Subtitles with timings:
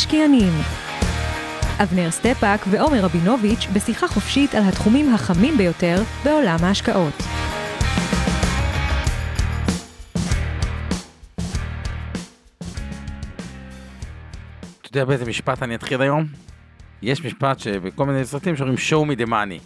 [0.00, 0.52] המשקיענים
[1.82, 7.14] אבנר סטפאק ועומר רבינוביץ' בשיחה חופשית על התחומים החמים ביותר בעולם ההשקעות.
[14.80, 16.26] אתה יודע באיזה משפט אני אתחיל היום?
[17.02, 19.60] יש משפט שבכל מיני סרטים שאומרים show me the money.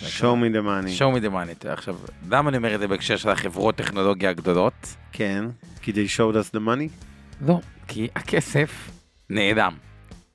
[0.00, 0.98] show me the money.
[0.98, 1.68] show me the money.
[1.68, 1.96] עכשיו,
[2.30, 4.96] למה אני אומר את זה בהקשר של החברות טכנולוגיה הגדולות?
[5.12, 5.44] כן,
[5.82, 7.04] כי they showed us the money?
[7.46, 8.90] לא, כי הכסף
[9.30, 9.76] נעלם.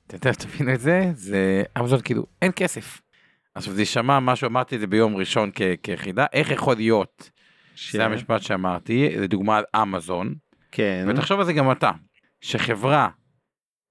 [0.06, 3.00] אתם תכף תבינו את זה, זה אמזון כאילו, אין כסף.
[3.54, 7.30] עכשיו זה יישמע משהו, אמרתי את זה ביום ראשון כ- כיחידה, איך יכול להיות,
[7.74, 10.34] ש- זה המשפט שאמרתי, לדוגמה על אמזון,
[10.72, 11.06] כן.
[11.08, 11.90] ותחשוב על זה גם אתה,
[12.40, 13.08] שחברה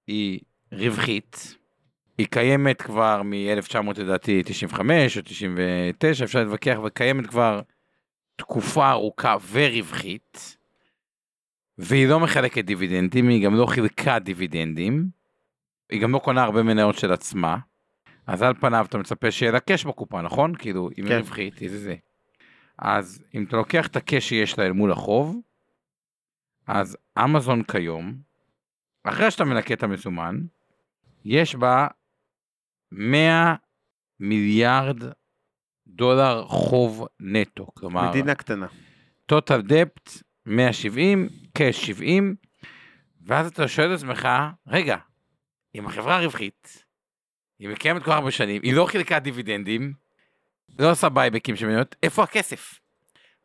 [0.06, 0.40] היא
[0.72, 1.56] רווחית,
[2.18, 7.60] היא קיימת כבר מ-1900 לדעתי 95 או 99, אפשר להתווכח, וקיימת כבר
[8.36, 10.55] תקופה ארוכה ורווחית,
[11.78, 15.08] והיא לא מחלקת דיבידנדים, היא גם לא חילקה דיבידנדים,
[15.90, 17.58] היא גם לא קונה הרבה מניות של עצמה,
[18.26, 20.54] אז על פניו אתה מצפה שיהיה לה קש בקופה, נכון?
[20.54, 21.18] כאילו, אם היא כן.
[21.18, 21.96] רווחית, איזה זה.
[22.78, 25.40] אז אם אתה לוקח את הקש שיש לה אל מול החוב,
[26.66, 28.14] אז אמזון כיום,
[29.04, 30.40] אחרי שאתה מנקה את המזומן,
[31.24, 31.86] יש בה
[32.92, 33.54] 100
[34.20, 35.02] מיליארד
[35.86, 37.66] דולר חוב נטו.
[37.74, 38.66] כלומר, מדינה קטנה.
[39.32, 42.34] total debt 170, קאש 70,
[43.26, 44.28] ואז אתה שואל את עצמך,
[44.66, 44.96] רגע,
[45.74, 46.84] אם החברה רווחית,
[47.58, 49.92] היא מקיימת כל הרבה שנים, היא לא חילקה דיבידנדים,
[50.78, 52.80] לא עושה בייבקים של מניות, איפה הכסף?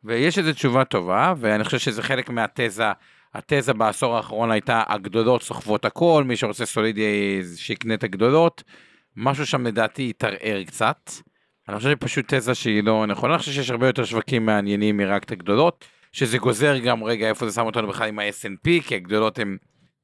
[0.04, 2.92] ויש איזו תשובה טובה, ואני חושב שזה חלק מהתזה,
[3.34, 8.62] התזה בעשור האחרון הייתה הגדולות סוחבות הכל, מי שרוצה סולידי שיקנה את הגדולות,
[9.16, 11.10] משהו שם לדעתי התערער קצת.
[11.68, 15.24] אני חושב שפשוט תזה שהיא לא נכונה, אני חושב שיש הרבה יותר שווקים מעניינים מרק
[15.24, 19.38] את הגדולות, שזה גוזר גם רגע איפה זה שם אותנו בכלל עם ה-S&P, כי הגדולות
[19.38, 19.56] הן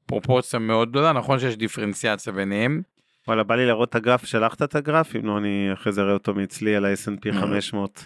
[0.05, 2.81] פרופורציה מאוד גדולה, נכון שיש דיפרנציאציה ביניהם.
[3.27, 5.15] וואלה, בא לי להראות את הגרף, שלחת את הגרף?
[5.15, 7.41] אם לא, אני אחרי זה אראה אותו מאצלי על ה-S&P אה.
[7.41, 8.05] 500.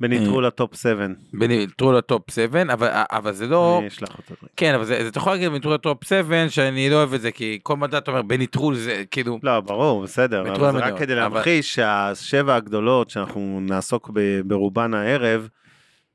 [0.00, 1.06] בניטרול ה top 7.
[1.32, 3.78] בניטרול ל top 7, אבל, אבל זה לא...
[3.78, 4.34] אני אשלח אותו.
[4.56, 7.20] כן, אבל זה, זה אתה יכול להגיד בניטרול ל top 7, שאני לא אוהב את
[7.20, 9.38] זה, כי כל מדד אתה אומר בניטרול זה כאילו...
[9.42, 14.10] לא, ברור, בסדר, אבל זה רק כדי אבל- להמחיש שהשבע הגדולות שאנחנו נעסוק
[14.44, 15.48] ברובן הערב,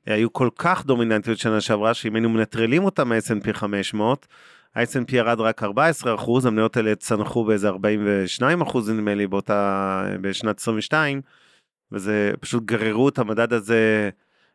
[0.06, 4.26] היו כל כך דומיננטיות שנה שעברה, שאם היינו מנטרלים אותם מה-S&P 500,
[4.74, 10.58] ה-S&P ירד רק 14 אחוז, המניות האלה צנחו באיזה 42 אחוז נדמה לי באותה, בשנת
[10.58, 11.20] 22,
[11.92, 14.10] וזה פשוט גררו את המדד הזה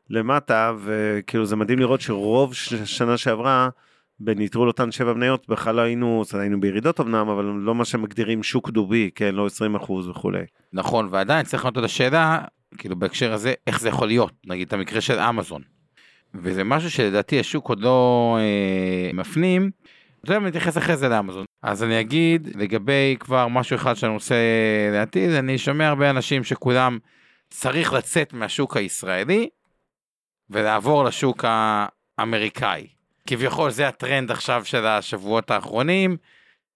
[0.10, 2.54] למטה, וכאילו זה מדהים לראות שרוב
[2.86, 3.70] שנה שעברה,
[4.20, 8.70] בניטרול אותן שבע מניות בכלל לא היינו, היינו בירידות אמנם, אבל לא מה שמגדירים שוק
[8.70, 10.44] דובי, כן, לא 20 אחוז וכולי.
[10.74, 12.42] נכון, ועדיין צריך לענות את השאלה,
[12.78, 15.62] כאילו בהקשר הזה, איך זה יכול להיות, נגיד את המקרה של אמזון.
[16.34, 19.72] וזה משהו שלדעתי השוק עוד לא אה, מפנים,
[20.26, 21.46] אתה יודע, אני מתייחס אחרי זה לאמזון.
[21.64, 24.36] אז אני אגיד, לגבי כבר משהו אחד שאני רוצה
[24.92, 27.00] לעתיד, אני שומע הרבה אנשים שכולם
[27.50, 29.50] צריך לצאת מהשוק הישראלי
[30.50, 32.88] ולעבור לשוק האמריקאי.
[33.28, 36.18] כביכול זה הטרנד עכשיו של השבועות האחרונים,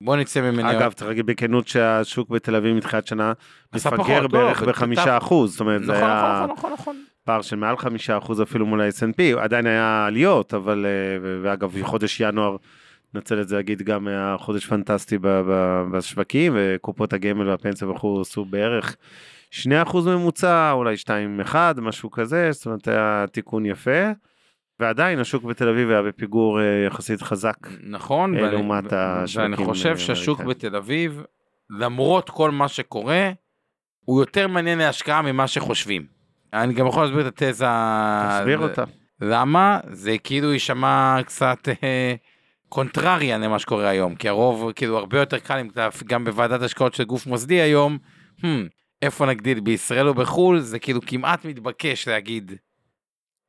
[0.01, 0.81] בוא נצא ממניות.
[0.81, 3.33] אגב, צריך להגיד בכנות שהשוק בתל אביב מתחילת שנה
[3.75, 7.03] מפגר לא, בערך אבל בחמישה אחוז, זאת אומרת, זה נכון, היה נכון, נכון.
[7.23, 12.19] פער של מעל חמישה אחוז אפילו מול ה-S&P, עדיין היה עליות, אבל, אה, ואגב, חודש
[12.19, 12.55] ינואר,
[13.13, 15.17] נצל את זה להגיד, גם היה חודש פנטסטי
[15.91, 18.95] בשווקים, וקופות הגמל והפנסיה וכו' עשו בערך
[19.51, 19.65] 2%
[20.05, 24.11] ממוצע, אולי 2.1, משהו כזה, זאת אומרת, היה תיקון יפה.
[24.79, 27.57] ועדיין השוק בתל אביב היה בפיגור אה, יחסית חזק.
[27.83, 30.41] נכון, אה, לעומת השווקים ואני חושב שהשוק.
[30.41, 31.23] בתל אביב,
[31.69, 33.31] למרות כל מה שקורה,
[34.05, 36.05] הוא יותר מעניין להשקעה ממה שחושבים.
[36.53, 37.65] אני גם יכול להסביר את התזה.
[38.29, 38.83] תסביר אותה.
[39.21, 39.79] למה?
[39.91, 42.15] זה כאילו יישמע קצת אה,
[42.69, 45.67] קונטרריאן למה שקורה היום, כי הרוב כאילו הרבה יותר קל,
[46.07, 47.97] גם בוועדת השקעות של גוף מוסדי היום,
[48.41, 48.45] hmm,
[49.01, 52.51] איפה נגדיל, בישראל או בחו"ל, זה כאילו כמעט מתבקש להגיד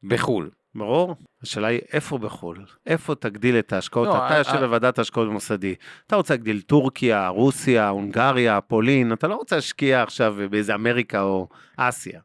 [0.02, 0.50] בחו"ל.
[0.74, 1.16] ברור.
[1.42, 2.64] השאלה היא איפה בחו"ל?
[2.86, 4.08] איפה תגדיל את ההשקעות?
[4.08, 5.74] לא, אתה יושב בוועדת השקעות במוסדי.
[6.06, 11.48] אתה רוצה להגדיל טורקיה, רוסיה, הונגריה, פולין, אתה לא רוצה להשקיע עכשיו באיזה אמריקה או
[11.76, 12.20] אסיה.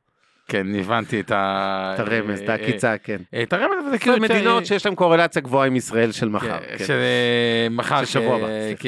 [0.47, 1.92] כן, הבנתי את ה...
[1.95, 3.18] את הרמז, את אה, העקיצה, כן.
[3.33, 4.18] אה, את הרמז, אבל זה כאילו...
[4.18, 6.59] מדינות שיש להן קורלציה גבוהה עם ישראל של מחר.
[6.59, 6.86] כן, כן.
[6.86, 8.47] של אה, מחר שבוע הבא,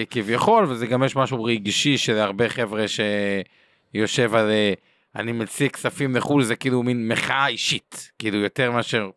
[0.09, 2.85] כביכול, וזה גם יש משהו רגשי של הרבה חבר'ה
[3.93, 4.49] שיושב על
[5.15, 9.09] אני מציג כספים לחו"ל, זה כאילו מין מחאה אישית, כאילו יותר מאשר...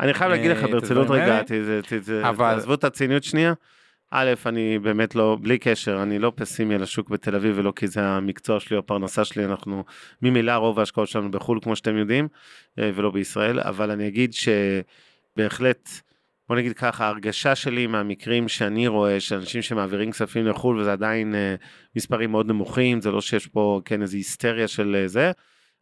[0.00, 1.40] אני חייב להגיד לך אה, ברצינות רגע,
[2.36, 3.52] תעזבו את הציניות שנייה.
[4.10, 7.86] א', אני באמת לא, בלי קשר, אני לא פסימי על השוק בתל אביב ולא כי
[7.86, 9.84] זה המקצוע שלי או הפרנסה שלי, אנחנו
[10.22, 12.28] ממילא רוב ההשקעות שלנו בחו"ל כמו שאתם יודעים,
[12.78, 15.88] אה, ולא בישראל, אבל אני אגיד שבהחלט,
[16.48, 21.34] בוא נגיד ככה, ההרגשה שלי מהמקרים שאני רואה, של אנשים שמעבירים כספים לחו"ל וזה עדיין
[21.34, 21.54] אה,
[21.96, 25.32] מספרים מאוד נמוכים, זה לא שיש פה כן איזו היסטריה של זה,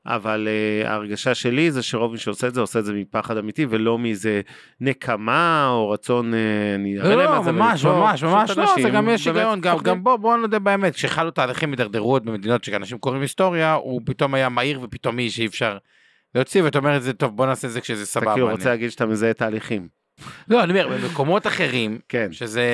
[0.07, 0.49] אבל
[0.85, 3.99] uh, ההרגשה שלי זה שרוב מי שעושה את זה עושה את זה מפחד אמיתי ולא
[3.99, 4.41] מאיזה
[4.81, 6.37] נקמה או רצון, uh,
[6.75, 9.09] אני אראה לא, להם לא, מה זה ממש, ולטוב, ממש, פשוט ממש לא, זה גם
[9.09, 9.79] יש היגיון, גם.
[9.79, 14.49] גם בוא, בוא נודה באמת, כשחלו תהליכים הידרדרות במדינות שאנשים קוראים היסטוריה, הוא פתאום היה
[14.49, 15.79] מהיר ופתאומי שאי אפשר
[16.35, 18.33] להוציא, ואתה אומר את זה, טוב, בוא נעשה את זה כשזה אתה סבבה.
[18.35, 19.89] כאילו אני- רוצה להגיד שאתה מזהה תהליכים.
[20.49, 22.29] לא, אני אומר, במקומות אחרים, כן.
[22.33, 22.65] שזה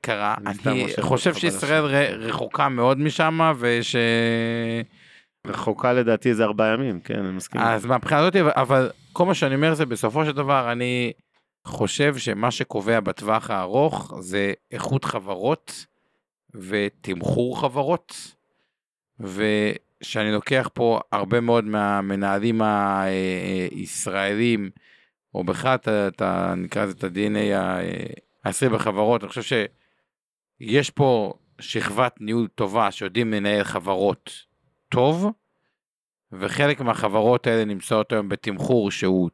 [0.00, 1.84] קרה, אני חושב שישראל
[2.18, 3.96] רחוקה מאוד משם, וש...
[5.46, 7.60] רחוקה לדעתי איזה ארבעה ימים, כן, אני מסכים.
[7.60, 11.12] אז מהבחינה הזאת, אבל- כל מה שאני אומר זה בסופו של דבר, אני
[11.64, 15.86] חושב שמה שקובע בטווח הארוך זה איכות חברות
[16.54, 18.34] ותמחור חברות,
[19.20, 24.70] ושאני לוקח פה הרבה מאוד מהמנהלים הישראלים,
[25.34, 25.76] או בכלל,
[26.56, 27.56] נקרא לזה את ה-DNA
[28.44, 29.66] הישראלי בחברות, אני חושב
[30.60, 34.30] שיש פה שכבת ניהול טובה שיודעים לנהל חברות
[34.94, 35.30] טוב,
[36.32, 39.30] וחלק מהחברות האלה נמצאות היום בתמחור שהוא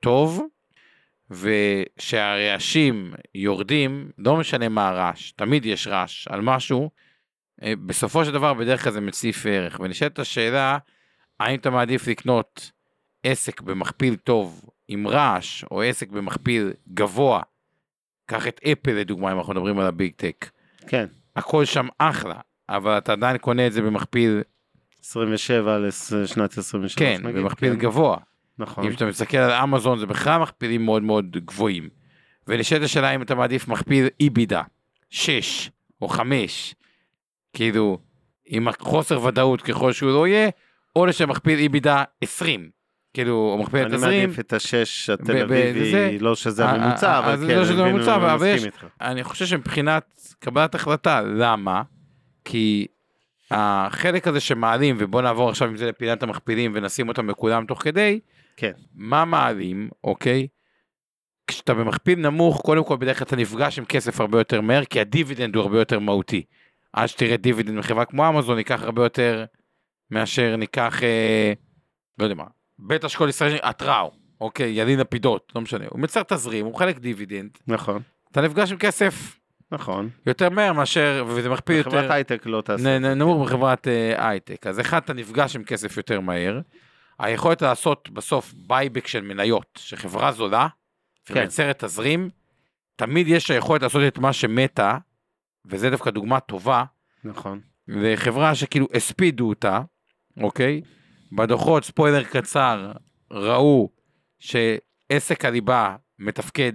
[0.00, 0.42] טוב,
[1.30, 6.90] ושהרעשים יורדים, לא משנה מה הרעש, תמיד יש רעש על משהו,
[7.62, 9.80] אה, בסופו של דבר בדרך כלל זה מציף ערך.
[9.80, 10.78] ונשאלת השאלה,
[11.40, 12.70] האם אתה מעדיף לקנות
[13.22, 17.42] עסק במכפיל טוב עם רעש, או עסק במכפיל גבוה,
[18.26, 20.50] קח את אפל לדוגמה, אם אנחנו מדברים על הביג טק,
[20.86, 21.06] כן,
[21.36, 24.42] הכל שם אחלה, אבל אתה עדיין קונה את זה במכפיל,
[25.04, 26.94] 27 לשנת 23.
[26.94, 28.16] כן, נגיד, במכפיל כן, גבוה.
[28.58, 28.84] נכון.
[28.84, 31.88] אם אתה מסתכל על אמזון זה בכלל מכפילים מאוד מאוד גבוהים.
[32.48, 34.62] ונשאלת השאלה אם אתה מעדיף מכפיל איבידה,
[35.10, 35.70] 6
[36.02, 36.74] או 5,
[37.52, 37.98] כאילו,
[38.46, 40.48] עם החוסר ודאות ככל שהוא לא יהיה,
[40.96, 42.70] או לשם מכפיל איבידה 20,
[43.14, 44.20] כאילו, או מכפיל אני תזרים.
[44.20, 47.82] מעדיף את השש התל אביבי, לא שזה אה, הממוצע, אה, אבל אז כן, לא שזה
[47.82, 48.64] אני הממוצע, אני אבל יש-.
[49.00, 51.82] אני חושב שמבחינת קבלת החלטה, למה?
[52.44, 52.86] כי
[53.52, 58.20] החלק הזה שמעלים, ובוא נעבור עכשיו עם זה לפינת המכפילים ונשים אותם בכולם תוך כדי,
[58.56, 58.72] כן.
[58.94, 60.46] מה מעלים, אוקיי?
[61.46, 65.00] כשאתה במכפיל נמוך, קודם כל בדרך כלל אתה נפגש עם כסף הרבה יותר מהר, כי
[65.00, 66.42] הדיבידנד הוא הרבה יותר מהותי.
[66.92, 69.44] עד שתראה דיבידנד מחברה כמו אמזון, ייקח הרבה יותר
[70.10, 71.52] מאשר נניח, אה,
[72.18, 72.44] לא יודע מה,
[72.78, 74.10] בית אשכול ישראלי, התראו,
[74.40, 78.78] אוקיי, ילין לפידות, לא משנה, הוא מייצר תזרים, הוא חילק דיבידנד, נכון, אתה נפגש עם
[78.78, 79.41] כסף
[79.72, 80.10] נכון.
[80.26, 82.98] יותר מהר מאשר, וזה מכפיל יותר, חברת הייטק לא תעשה.
[82.98, 84.66] נמוך בחברת אה, הייטק.
[84.66, 86.60] אז אחד, אתה נפגש עם כסף יותר מהר.
[87.18, 90.68] היכולת לעשות בסוף buyback של מניות, שחברה זולה
[91.24, 91.34] כן.
[91.34, 92.30] ומייצרת תזרים,
[92.96, 94.98] תמיד יש היכולת לעשות את מה שמטא,
[95.64, 96.84] וזה דווקא דוגמה טובה,
[97.24, 97.60] נכון.
[97.88, 99.80] לחברה שכאילו הספידו אותה,
[100.40, 100.80] אוקיי?
[101.32, 102.92] בדוחות, ספוילר קצר,
[103.30, 103.90] ראו
[104.38, 106.72] שעסק הליבה מתפקד,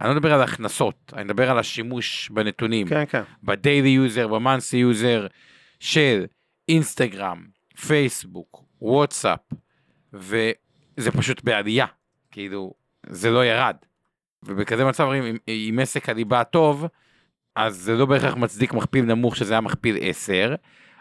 [0.00, 2.88] אני לא מדבר על הכנסות, אני מדבר על השימוש בנתונים.
[2.88, 3.22] כן, כן.
[3.42, 5.26] ב daily user, ב monthly user
[5.80, 6.24] של
[6.68, 7.44] אינסטגרם,
[7.86, 9.40] פייסבוק, וואטסאפ,
[10.12, 11.86] וזה פשוט בעלייה,
[12.30, 12.74] כאילו,
[13.06, 13.76] זה לא ירד.
[14.42, 16.86] ובכזה מצב, אם, אם עסק הליבה טוב,
[17.56, 20.54] אז זה לא בהכרח מצדיק מכפיל נמוך שזה היה מכפיל 10,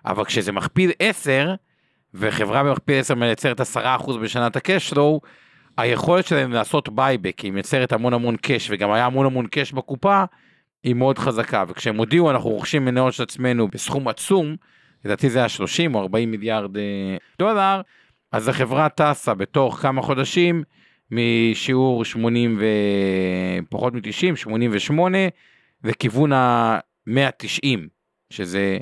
[0.06, 1.56] אבל כשזה מכפיל 10,
[2.14, 5.22] וחברה במכפיל 10 מייצרת 10% בשנה cash flow,
[5.82, 10.24] היכולת שלהם לעשות buyback, היא מייצרת המון המון cash, וגם היה המון המון cash בקופה,
[10.84, 14.56] היא מאוד חזקה, וכשהם הודיעו אנחנו רוכשים מניות של עצמנו בסכום עצום,
[15.06, 17.82] לדעתי זה היה 30 או 40 מיליארד אה, דולר,
[18.32, 20.64] אז החברה טסה בתוך כמה חודשים
[21.12, 22.62] משיעור 80
[23.68, 25.18] ופחות מ-90, 88,
[25.84, 27.80] לכיוון ה-190,
[28.30, 28.78] שזה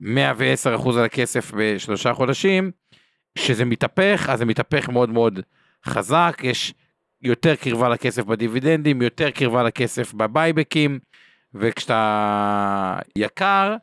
[0.00, 2.70] 110 אחוז על הכסף בשלושה חודשים,
[3.34, 5.40] כשזה מתהפך, אז זה מתהפך מאוד מאוד
[5.86, 6.74] חזק, יש
[7.22, 10.98] יותר קרבה לכסף בדיבידנדים, יותר קרבה לכסף בבייבקים,
[11.54, 13.76] וכשאתה יקר,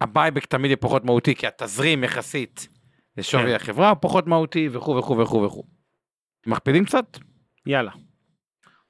[0.00, 2.68] ה buyback תמיד יהיה פחות מהותי, כי התזרים יחסית
[3.16, 3.54] לשווי כן.
[3.54, 5.64] החברה הוא פחות מהותי, וכו' וכו' וכו' וכו'.
[6.46, 7.18] מכפילים קצת?
[7.66, 7.90] יאללה.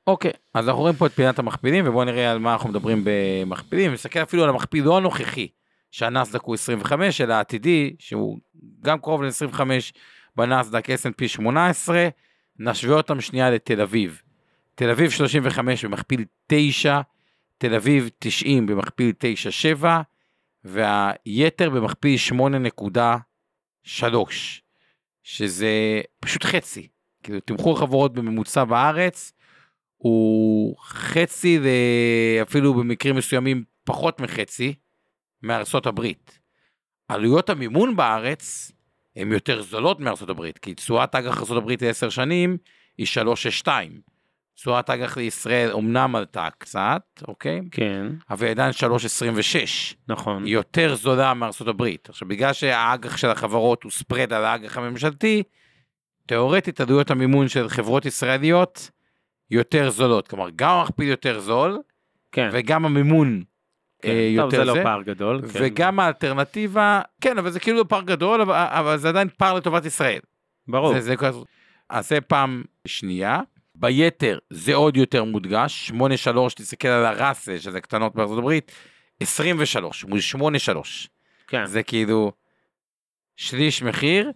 [0.07, 3.93] אוקיי, אז אנחנו רואים פה את פינת המכפילים, ובואו נראה על מה אנחנו מדברים במכפילים.
[3.93, 5.49] נסתכל אפילו על המכפיל לא הנוכחי,
[5.91, 8.39] שהנסדק הוא 25, אלא העתידי, שהוא
[8.81, 9.61] גם קרוב ל-25.
[10.37, 12.09] בנסדק S&P 18,
[12.59, 14.23] נשווה אותם שנייה לתל אביב.
[14.75, 17.01] תל אביב 35 במכפיל 9,
[17.59, 19.13] תל אביב 90 במכפיל
[19.81, 19.87] 9.7,
[20.65, 22.17] והיתר במכפיל
[23.85, 23.95] 8.3,
[25.23, 26.89] שזה פשוט חצי.
[27.23, 29.33] כאילו תמחור חברות בממוצע בארץ
[29.97, 31.61] הוא חצי,
[32.43, 34.75] אפילו במקרים מסוימים פחות מחצי,
[35.43, 36.39] מארצות הברית.
[37.09, 38.73] עלויות המימון בארץ
[39.17, 42.57] הן יותר זולות מארצות הברית, כי תשואת אג"ח ארצות הברית ל-10 שנים
[42.99, 43.07] היא
[43.65, 43.69] 3.62.
[44.55, 47.61] תשואת אג"ח לישראל אמנם עלתה קצת, אוקיי?
[47.71, 49.95] כן, אבל היא עדיין 3.26.
[50.09, 50.45] נכון.
[50.45, 52.09] היא יותר זולה מארצות הברית.
[52.09, 55.43] עכשיו, בגלל שהאג"ח של החברות הוא ספרד על האג"ח הממשלתי,
[56.27, 58.91] תאורטית עלויות המימון של חברות ישראליות
[59.51, 60.29] יותר זולות.
[60.29, 61.79] כלומר, גם המכפיל יותר זול,
[62.33, 62.49] כן.
[62.53, 63.43] וגם המימון
[64.03, 64.09] כן.
[64.09, 64.83] אה, טוב, יותר זה לא זה.
[64.83, 65.41] פער גדול.
[65.53, 65.59] כן.
[65.63, 69.85] וגם האלטרנטיבה, כן, אבל זה כאילו לא פער גדול, אבל, אבל זה עדיין פער לטובת
[69.85, 70.21] ישראל.
[70.69, 70.93] ברור.
[70.93, 71.15] זה, זה.
[71.91, 73.41] אז זה פעם שנייה.
[73.75, 75.95] ביתר זה עוד יותר מודגש, 8-3,
[76.57, 78.73] תסתכל על הראסה, שזה קטנות בארצות הברית,
[79.21, 80.19] 23 מול
[80.69, 81.09] 8-3.
[81.47, 81.67] כן.
[81.67, 82.33] זה כאילו
[83.37, 84.33] שליש מחיר,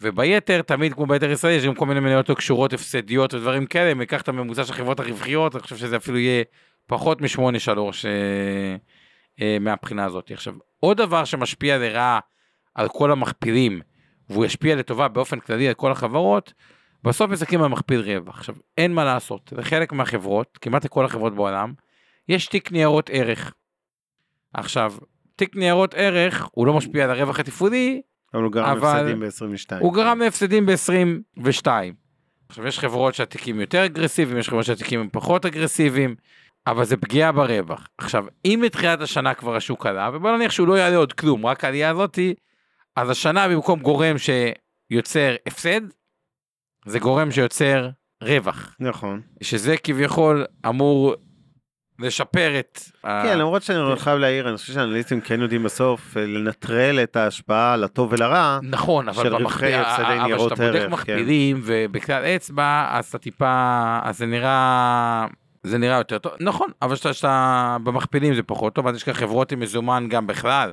[0.00, 3.92] וביתר, תמיד כמו ביתר ישראל, יש גם כל מיני מניות לא קשורות, הפסדיות ודברים כאלה,
[3.92, 6.44] אם ניקח את הממוצע של החברות הרווחיות, אני חושב שזה אפילו יהיה
[6.86, 7.78] פחות מ-8-3
[9.40, 10.30] אה, מהבחינה הזאת.
[10.30, 12.20] עכשיו, עוד דבר שמשפיע לרעה
[12.74, 13.80] על כל המכפילים,
[14.30, 16.52] והוא ישפיע לטובה באופן כללי על כל החברות,
[17.04, 18.38] בסוף מסתכלים על מכפיל רווח.
[18.38, 21.72] עכשיו, אין מה לעשות, לחלק מהחברות, כמעט לכל החברות בעולם,
[22.28, 23.54] יש תיק ניירות ערך.
[24.54, 24.94] עכשיו,
[25.36, 28.02] תיק ניירות ערך, הוא לא משפיע על הרווח התפעולי,
[28.34, 29.80] אבל הוא גרם אבל הפסדים ב-22.
[29.80, 31.66] הוא גרם להפסדים ב-22.
[32.48, 36.14] עכשיו, יש חברות שהתיקים יותר אגרסיביים, יש חברות שהתיקים הם פחות אגרסיביים,
[36.66, 37.88] אבל זה פגיעה ברווח.
[37.98, 41.64] עכשיו, אם מתחילת השנה כבר השוק עלה, ובוא נניח שהוא לא יעלה עוד כלום, רק
[41.64, 42.34] העלייה הזאתי,
[42.96, 45.80] אז השנה במקום גורם שיוצר הפסד,
[46.86, 47.88] זה גורם שיוצר
[48.22, 49.20] רווח, נכון.
[49.42, 51.14] שזה כביכול אמור
[51.98, 52.80] לשפר את...
[53.04, 57.16] ה- כן, למרות שאני חייב להעיר, אני חושב שאנליסטים כן יודעים בסוף אה, לנטרל את
[57.16, 58.58] ההשפעה לטוב ולרע.
[58.62, 60.90] נכון, אבל במכפיל, אבל כשאתה בודק כן.
[60.90, 65.26] מכפילים ובכלל אצבע, אז אתה טיפה, אז זה נראה,
[65.62, 69.14] זה נראה יותר טוב, נכון, אבל שאתה, שאתה במכפילים זה פחות טוב, אז יש כאן
[69.14, 70.72] חברות עם מזומן גם בכלל,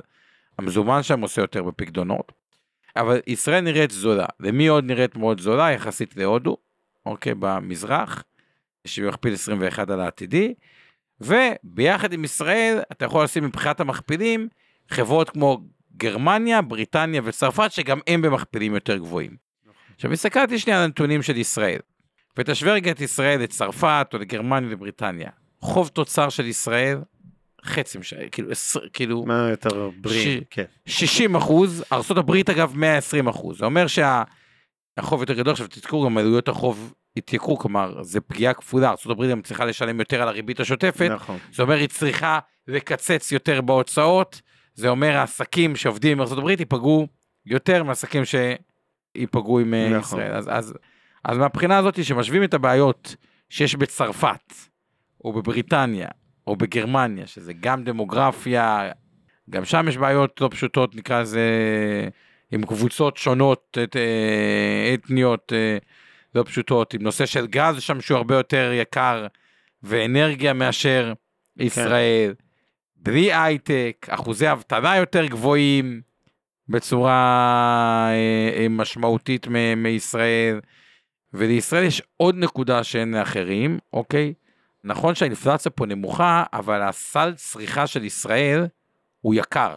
[0.58, 2.32] המזומן שם עושה יותר בפקדונות,
[2.96, 5.72] אבל ישראל נראית זולה, ומי עוד נראית מאוד זולה?
[5.72, 6.56] יחסית להודו,
[7.06, 8.24] אוקיי, במזרח,
[8.84, 10.54] שמכפיל 21 על העתידי,
[11.20, 14.48] וביחד עם ישראל אתה יכול לשים מבחינת המכפילים
[14.88, 15.60] חברות כמו
[15.96, 19.36] גרמניה, בריטניה וצרפת שגם הם במכפילים יותר גבוהים.
[19.94, 21.78] עכשיו הסתכלתי שנייה על הנתונים של ישראל,
[22.38, 25.30] ותשווה רגע את ישראל לצרפת או לגרמניה ולבריטניה.
[25.60, 26.98] חוב תוצר של ישראל,
[27.64, 30.40] חצי משנה, כאילו, עשר- כאילו מה יותר בריא?
[30.40, 30.64] ש- כן.
[30.86, 36.48] 60 אחוז, ארה"ב אגב 120 אחוז, זה אומר שהחוב יותר גדול, עכשיו תזכרו גם עלויות
[36.48, 41.38] החוב התייקרו, כלומר זה פגיעה כפולה, ארה"ב גם צריכה לשלם יותר על הריבית השוטפת, נכון.
[41.52, 44.40] זה אומר היא צריכה לקצץ יותר בהוצאות,
[44.74, 47.06] זה אומר העסקים שעובדים עם ארה"ב ייפגעו
[47.46, 49.98] יותר מעסקים שייפגעו עם אה, נכון.
[50.20, 50.32] ישראל.
[50.36, 50.74] אז, אז,
[51.28, 53.16] אז מהבחינה הזאת שמשווים את הבעיות
[53.50, 54.52] שיש בצרפת,
[55.24, 56.08] או בבריטניה,
[56.46, 58.90] או בגרמניה, שזה גם דמוגרפיה,
[59.50, 61.40] גם שם יש בעיות לא פשוטות, נקרא לזה,
[62.50, 65.78] עם קבוצות שונות, את, אה, אתניות אה,
[66.34, 69.26] לא פשוטות, עם נושא של גז שם שהוא הרבה יותר יקר,
[69.82, 71.12] ואנרגיה מאשר
[71.58, 72.34] ישראל,
[72.96, 76.00] בלי הייטק, אחוזי אבטלה יותר גבוהים
[76.68, 78.10] בצורה
[78.56, 80.60] אה, משמעותית מישראל,
[81.34, 84.34] ולישראל יש עוד נקודה שאין לאחרים, אוקיי?
[84.84, 88.66] נכון שהאינפלציה פה נמוכה, אבל הסל צריכה של ישראל
[89.20, 89.76] הוא יקר.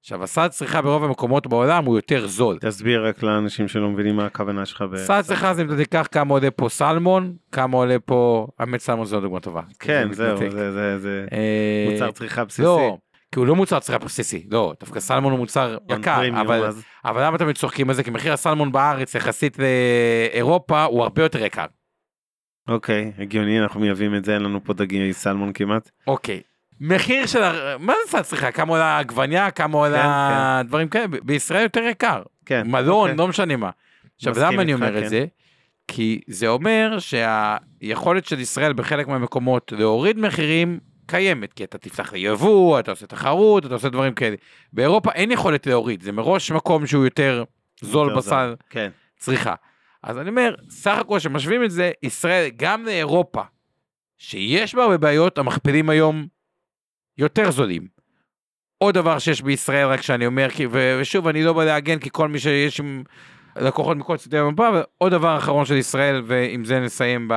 [0.00, 2.58] עכשיו, הסל צריכה ברוב המקומות בעולם הוא יותר זול.
[2.58, 4.82] תסביר רק לאנשים שלא מבינים מה הכוונה שלך.
[4.82, 8.80] ב- סל צריכה זה אם אתה תיקח כמה עולה פה סלמון, כמה עולה פה, האמת
[8.80, 9.62] סלמון זו דוגמה טובה.
[9.78, 10.50] כן, זה זהו.
[10.50, 12.62] זה- זה זה אה, מוצר צריכה בסיסי.
[12.62, 12.98] לא,
[13.32, 16.70] כי הוא לא מוצר צריכה בסיסי, לא, דווקא סלמון הוא מוצר יקר, אבל,
[17.04, 18.02] אבל למה אתם צוחקים על זה?
[18.02, 21.64] כי מחיר הסלמון בארץ יחסית לאירופה הוא הרבה יותר יקר.
[22.68, 25.90] אוקיי, הגיוני, אנחנו מייבאים את זה, אין לנו פה דגי סלמון כמעט.
[26.06, 26.40] אוקיי.
[26.80, 27.42] מחיר של,
[27.78, 28.50] מה זה סל צריכה?
[28.50, 29.50] כמה עולה עגבניה?
[29.50, 31.06] כמה עולה דברים כאלה?
[31.06, 32.22] בישראל יותר יקר.
[32.46, 32.66] כן.
[32.66, 33.16] מלון, אוקיי.
[33.16, 33.70] לא משנה מה.
[34.16, 35.04] עכשיו, למה אני אומר כן.
[35.04, 35.26] את זה?
[35.88, 42.80] כי זה אומר שהיכולת של ישראל בחלק מהמקומות להוריד מחירים קיימת, כי אתה תפתח ליבוא,
[42.80, 44.36] אתה עושה תחרות, אתה עושה דברים כאלה.
[44.72, 47.44] באירופה אין יכולת להוריד, זה מראש מקום שהוא יותר
[47.80, 48.90] זול יותר בסל כן.
[49.16, 49.54] צריכה.
[50.02, 53.42] אז אני אומר, סך הכל שמשווים את זה, ישראל גם לאירופה,
[54.18, 56.26] שיש בה הרבה בעיות, המכפילים היום
[57.18, 57.88] יותר זולים.
[58.78, 60.48] עוד דבר שיש בישראל, רק שאני אומר,
[61.00, 63.02] ושוב, אני לא בא להגן, כי כל מי שיש עם
[63.56, 67.30] לקוחות מכל צדדי המפה, ועוד דבר אחרון של ישראל, ועם זה נסיים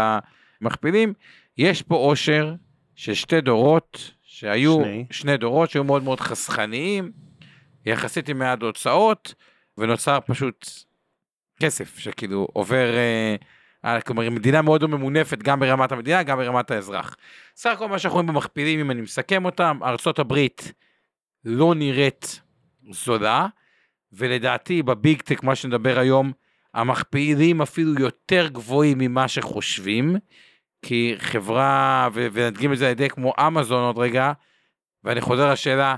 [0.62, 1.13] במכפילים,
[1.58, 2.54] יש פה עושר
[3.01, 5.05] של שתי דורות, שהיו שני.
[5.12, 7.12] שני דורות שהיו מאוד מאוד חסכניים,
[7.86, 9.34] יחסית עם מעט הוצאות,
[9.77, 10.70] ונוצר פשוט
[11.60, 12.89] כסף שכאילו עובר,
[13.86, 17.15] אה, כלומר מדינה מאוד ממונפת גם ברמת המדינה, גם ברמת האזרח.
[17.55, 19.79] סך הכל מה שאנחנו רואים במכפילים, אם אני מסכם אותם,
[20.17, 20.74] הברית
[21.46, 22.41] לא נראית
[22.91, 23.48] זולה,
[24.13, 26.31] ולדעתי בביג טק, מה שנדבר היום,
[26.74, 30.15] המכפילים אפילו יותר גבוהים ממה שחושבים,
[30.82, 34.32] כי חברה, ו- ונדגים את זה על ידי כמו אמזון עוד רגע,
[35.04, 35.96] ואני חוזר לשאלה,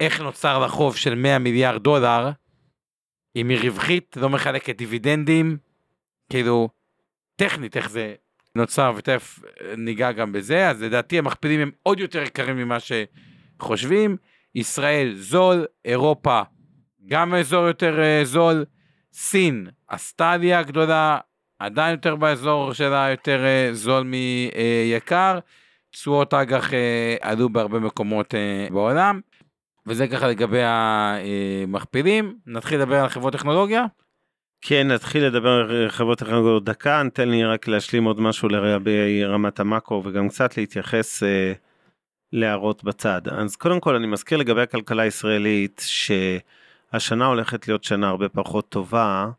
[0.00, 2.30] איך נוצר לה חוב של 100 מיליארד דולר,
[3.36, 5.58] אם היא רווחית, לא מחלקת דיבידנדים,
[6.30, 6.68] כאילו,
[7.36, 8.14] טכנית איך זה
[8.54, 9.38] נוצר, ותכף
[9.76, 14.16] ניגע גם בזה, אז לדעתי המכפילים הם עוד יותר יקרים ממה שחושבים.
[14.54, 16.42] ישראל זול, אירופה
[17.06, 18.64] גם אזור יותר אה, זול,
[19.12, 19.66] סין
[20.18, 21.18] עלייה גדולה,
[21.58, 25.38] עדיין יותר באזור שלה יותר אה, זול מיקר,
[25.90, 29.20] תשואות אג"ח אה, עלו בהרבה מקומות אה, בעולם,
[29.86, 32.38] וזה ככה לגבי המכפילים.
[32.46, 33.84] נתחיל לדבר על חברות טכנולוגיה.
[34.60, 39.60] כן, נתחיל לדבר על חברות טכנולוגיות דקה, ניתן לי רק להשלים עוד משהו לגבי רמת
[39.60, 41.52] המאקרו וגם קצת להתייחס אה,
[42.32, 43.22] להערות בצד.
[43.28, 49.30] אז קודם כל אני מזכיר לגבי הכלכלה הישראלית שהשנה הולכת להיות שנה הרבה פחות טובה.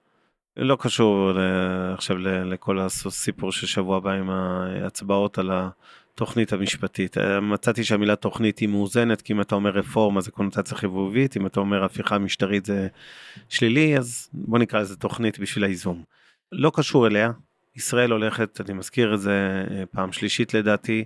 [0.57, 7.17] לא קשור ל- עכשיו לכל הסיפור של שבוע הבא עם ההצבעות על התוכנית המשפטית.
[7.17, 11.45] אה, מצאתי שהמילה תוכנית היא מאוזנת, כי אם אתה אומר רפורמה זה קונוטציה חיבובית, אם
[11.45, 12.87] אתה אומר הפיכה משטרית זה
[13.49, 16.03] שלילי, אז בוא נקרא לזה תוכנית בשביל האיזון.
[16.51, 17.31] לא קשור אליה,
[17.75, 21.03] ישראל הולכת, אני מזכיר את זה אה, פעם שלישית לדעתי,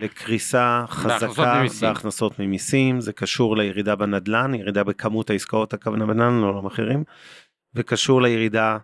[0.00, 1.88] לקריסה חזקה ממיסים.
[1.88, 7.04] בהכנסות ממיסים, זה קשור לירידה בנדל"ן, ירידה בכמות העסקאות הכוונה בנדל"ן, לא למחירים,
[7.74, 8.78] וקשור לירידה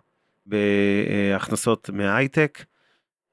[0.51, 2.65] בהכנסות מההייטק.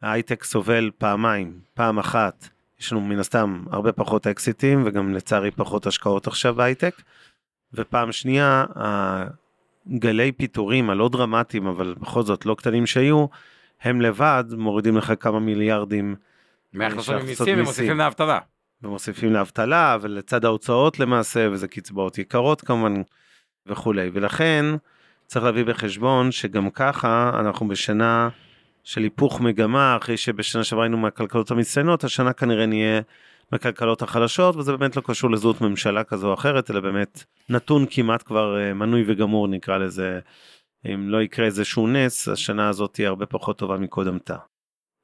[0.03, 2.49] ההייטק סובל פעמיים, פעם אחת,
[2.81, 6.95] יש לנו מן הסתם הרבה פחות אקזיטים וגם לצערי פחות השקעות עכשיו בהייטק,
[7.75, 13.27] ופעם שנייה, הגלי פיטורים הלא דרמטיים, אבל בכל זאת לא קטנים שהיו,
[13.83, 16.17] הם לבד מורידים לך כמה מיליארדים
[16.73, 17.65] מהכנסות שהכנסות ממיסים מיסים.
[17.65, 18.39] ומוסיפים לאבטלה.
[18.83, 22.95] ומוסיפים לאבטלה ולצד ההוצאות למעשה וזה קצבאות יקרות כמובן
[23.67, 24.65] וכולי ולכן
[25.29, 28.29] צריך להביא בחשבון שגם ככה אנחנו בשנה
[28.85, 33.01] של היפוך מגמה אחרי שבשנה שעברה היינו מהכלכלות המצטיינות השנה כנראה נהיה
[33.53, 38.23] מהכלכלות החלשות וזה באמת לא קשור לזהות ממשלה כזו או אחרת אלא באמת נתון כמעט
[38.23, 40.21] כבר אה, מנוי וגמור נקרא לזה
[40.87, 44.37] אם לא יקרה איזשהו נס השנה הזאת תהיה הרבה פחות טובה מקודמתה.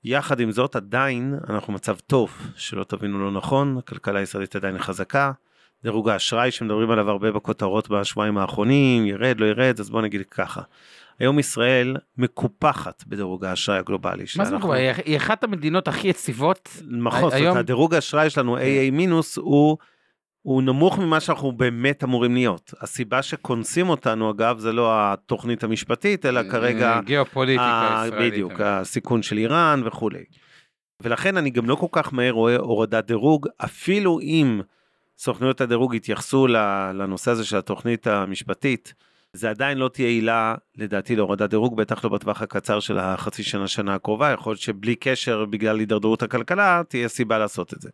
[0.04, 5.32] יחד עם זאת עדיין אנחנו במצב טוב שלא תבינו לא נכון הכלכלה הישראלית עדיין חזקה.
[5.84, 10.62] דירוג האשראי שמדברים עליו הרבה בכותרות בשבועיים האחרונים ירד לא ירד אז בוא נגיד ככה.
[11.18, 14.24] היום ישראל מקופחת בדירוג האשראי הגלובלי.
[14.38, 14.74] מה זה מקובל?
[15.04, 16.68] היא- אחת המדינות הכי יציבות.
[16.90, 18.60] נכון, זאת היום- אומרת, הדירוג האשראי שלנו AA
[18.92, 19.76] מינוס הוא,
[20.42, 22.74] הוא נמוך ממה שאנחנו באמת אמורים להיות.
[22.80, 28.32] הסיבה שקונסים אותנו אגב זה לא התוכנית המשפטית אלא כרגע אה, גיאופוליטיקה ה- ישראלית.
[28.32, 30.24] בדיוק, הסיכון של איראן וכולי.
[31.02, 34.60] ולכן אני גם לא כל כך מהר רואה הורדת דירוג, אפילו אם
[35.18, 36.46] סוכנויות הדירוג יתייחסו
[36.94, 38.94] לנושא הזה של התוכנית המשפטית,
[39.32, 43.68] זה עדיין לא תהיה עילה לדעתי להורדת דירוג, בטח לא בטווח הקצר של החצי שנה
[43.68, 47.90] שנה הקרובה, יכול להיות שבלי קשר בגלל הידרדרות הכלכלה תהיה סיבה לעשות את זה.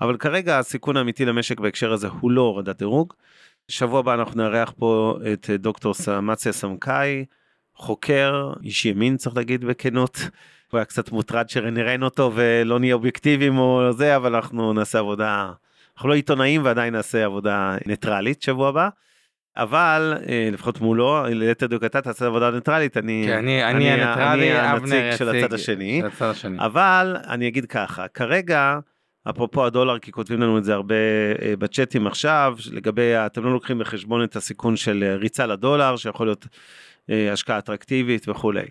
[0.00, 3.12] אבל כרגע הסיכון האמיתי למשק בהקשר הזה הוא לא הורדת דירוג.
[3.68, 7.24] שבוע הבא אנחנו נארח פה את דוקטור סמציה סמכאי,
[7.76, 10.18] חוקר, איש ימין צריך להגיד בכנות.
[10.70, 15.52] הוא היה קצת מוטרד שנראיין אותו ולא נהיה אובייקטיביים או זה, אבל אנחנו נעשה עבודה,
[15.96, 18.88] אנחנו לא עיתונאים ועדיין נעשה עבודה ניטרלית שבוע הבא.
[19.56, 24.02] אבל אה, לפחות מולו, ליתר דיוק אתה תעשה עבודה ניטרלית, אני, כן, אני אני אני
[24.02, 26.00] הניטרלי, הנציג של הצד השני.
[26.00, 26.58] של הצד השני.
[26.58, 28.78] אבל אני אגיד ככה, כרגע,
[29.30, 30.94] אפרופו הדולר, כי כותבים לנו את זה הרבה
[31.42, 36.26] אה, בצ'אטים עכשיו, לגבי, אתם לא לוקחים בחשבון את הסיכון של אה, ריצה לדולר, שיכול
[36.26, 36.46] להיות
[37.32, 38.66] השקעה אטרקטיבית וכולי.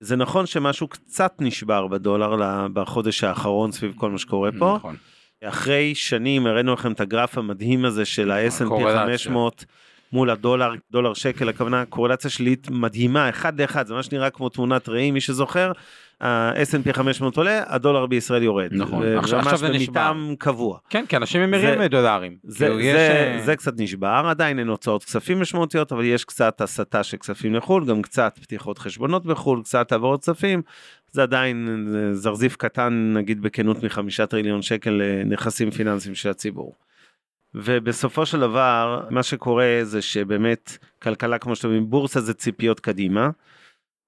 [0.00, 2.36] זה נכון שמשהו קצת נשבר בדולר
[2.72, 4.74] בחודש האחרון סביב כל מה שקורה פה.
[4.76, 4.96] נכון.
[5.42, 9.02] אחרי שנים הראינו לכם את הגרף המדהים הזה של ה-S&P הקורלציה.
[9.04, 9.64] 500
[10.12, 14.88] מול הדולר, דולר שקל, הכוונה קורלציה שלילית מדהימה, אחד לאחד, זה ממש נראה כמו תמונת
[14.88, 15.72] ראי, מי שזוכר,
[16.20, 18.68] ה-S&P 500 עולה, הדולר בישראל יורד.
[18.72, 19.02] נכון.
[19.16, 20.12] עכשיו- ממש עכשיו זה נשבר.
[20.12, 20.78] במתאם קבוע.
[20.90, 22.36] כן, כי אנשים ממירים זה- דולרים.
[22.44, 26.24] זה, כאילו, זה, יש, אה, זה קצת נשבר, עדיין אין הוצאות כספים משמעותיות, אבל יש
[26.24, 30.62] קצת הסטה של כספים לחו"ל, גם קצת פתיחות חשבונות בחו"ל, קצת העברות כספים,
[31.10, 36.74] זה עדיין אה, זרזיף קטן, נגיד בכנות מחמישה טריליון שקל לנכסים פיננסיים של הציבור.
[37.54, 43.30] ובסופו של דבר, מה שקורה זה שבאמת כלכלה, כמו שאתם אומרים, בורסה זה ציפיות קדימה.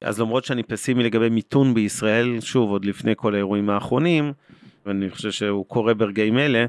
[0.00, 4.32] אז למרות שאני פסימי לגבי מיתון בישראל, שוב, עוד לפני כל האירועים האחרונים,
[4.86, 6.66] ואני חושב שהוא קורה ברגעים אלה,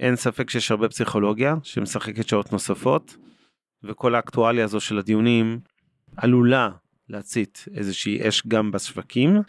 [0.00, 3.16] אין ספק שיש הרבה פסיכולוגיה שמשחקת שעות נוספות,
[3.82, 5.60] וכל האקטואליה הזו של הדיונים
[6.16, 6.70] עלולה
[7.08, 9.42] להצית איזושהי אש גם בשווקים.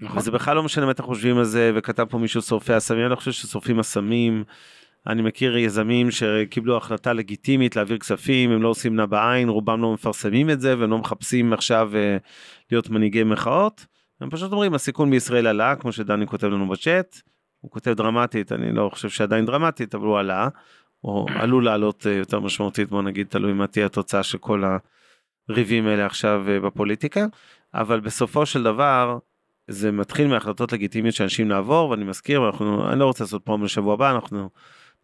[0.00, 0.18] נכון.
[0.18, 3.10] וזה בכלל לא משנה מה אתם חושבים על זה, וכתב פה מישהו שורפי הסמים, אני
[3.10, 4.44] לא חושב ששורפים הסמים.
[5.06, 9.92] אני מכיר יזמים שקיבלו החלטה לגיטימית להעביר כספים, הם לא עושים נע בעין, רובם לא
[9.92, 12.16] מפרסמים את זה, והם לא מחפשים עכשיו אה,
[12.70, 13.86] להיות מנהיגי מחאות.
[14.20, 17.20] הם פשוט אומרים, הסיכון בישראל עלה, כמו שדני כותב לנו בצ'אט,
[17.60, 20.48] הוא כותב דרמטית, אני לא חושב שעדיין דרמטית, אבל הוא עלה,
[21.04, 24.64] או עלול לעלות אה, יותר משמעותית, בוא נגיד, תלוי מה תהיה התוצאה של כל
[25.48, 27.26] הריבים האלה עכשיו אה, בפוליטיקה,
[27.74, 29.18] אבל בסופו של דבר,
[29.68, 33.94] זה מתחיל מהחלטות לגיטימיות שאנשים לעבור, ואני מזכיר, אנחנו, אני לא רוצה לעשות פרומו לשבוע
[33.94, 34.50] הבא, אנחנו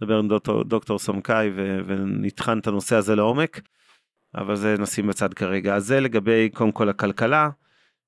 [0.00, 1.50] נדבר עם דוקטור, דוקטור סמכאי
[1.86, 3.60] ונטחן את הנושא הזה לעומק,
[4.34, 5.74] אבל זה נשים בצד כרגע.
[5.74, 7.50] אז זה לגבי קודם כל הכלכלה,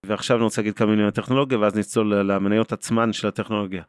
[0.07, 3.83] ועכשיו אני רוצה להגיד כמה מילים על הטכנולוגיה, ואז נצלול למניות עצמן של הטכנולוגיה.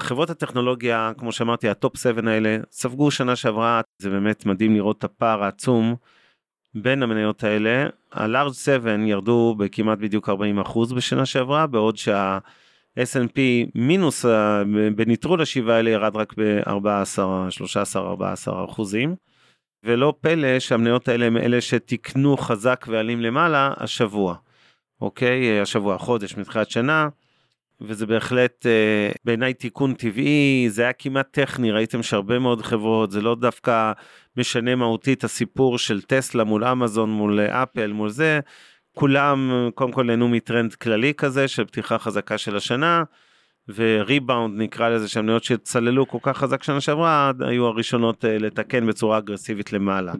[0.00, 5.04] חברות הטכנולוגיה, כמו שאמרתי, הטופ 7 האלה, ספגו שנה שעברה, זה באמת מדהים לראות את
[5.04, 5.96] הפער העצום
[6.74, 7.86] בין המניות האלה.
[8.12, 12.38] ה-large 7 ירדו בכמעט בדיוק 40% בשנה שעברה, בעוד שה...
[12.98, 13.38] S&P
[13.74, 14.62] מינוס ה-
[14.96, 19.14] בניטרול השבעה האלה ירד רק ב-14, 13, 14 אחוזים.
[19.84, 24.34] ולא פלא שהמניות האלה הם אלה שתיקנו חזק ועלים למעלה השבוע.
[25.00, 27.08] אוקיי, השבוע, חודש מתחילת שנה,
[27.80, 33.20] וזה בהחלט אה, בעיניי תיקון טבעי, זה היה כמעט טכני, ראיתם שהרבה מאוד חברות, זה
[33.20, 33.92] לא דווקא
[34.36, 38.40] משנה מהותית הסיפור של טסלה מול אמזון, מול אה, אפל, מול זה,
[38.94, 43.02] כולם קודם כל נהנו מטרנד כללי כזה של פתיחה חזקה של השנה,
[43.68, 49.18] וריבאונד נקרא לזה שהמניות שצללו כל כך חזק שנה שעברה היו הראשונות אה, לתקן בצורה
[49.18, 50.12] אגרסיבית למעלה.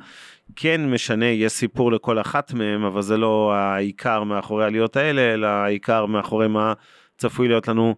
[0.57, 5.47] כן משנה יש סיפור לכל אחת מהם אבל זה לא העיקר מאחורי העליות האלה אלא
[5.47, 6.73] העיקר מאחורי מה
[7.19, 7.95] צפוי להיות לנו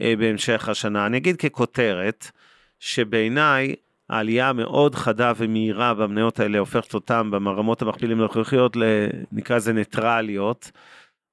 [0.00, 1.06] אה, בהמשך השנה.
[1.06, 2.30] אני אגיד ככותרת
[2.78, 3.74] שבעיניי
[4.10, 10.70] העלייה המאוד חדה ומהירה במניות האלה הופכת אותם ברמות המכפילים הנוכחיות לנקרא לזה ניטרליות.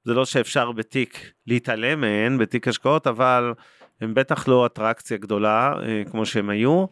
[0.03, 3.53] זה לא שאפשר בתיק להתעלם מהן, בתיק השקעות, אבל
[4.01, 6.85] הם בטח לא אטרקציה גדולה אה, כמו שהם היו,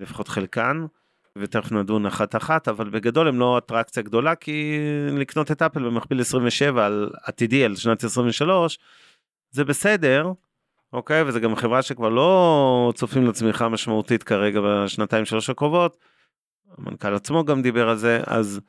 [0.00, 0.86] לפחות חלקן,
[1.38, 4.78] ותכף נדון אחת אחת, אבל בגדול הם לא אטרקציה גדולה, כי
[5.18, 8.78] לקנות את אפל במכפיל 27 על עתידי, על שנת 23,
[9.50, 10.32] זה בסדר,
[10.92, 11.22] אוקיי?
[11.22, 15.96] וזה גם חברה שכבר לא צופים לצמיחה משמעותית כרגע בשנתיים שלוש הקרובות.
[16.78, 18.60] המנכ"ל עצמו גם דיבר על זה, אז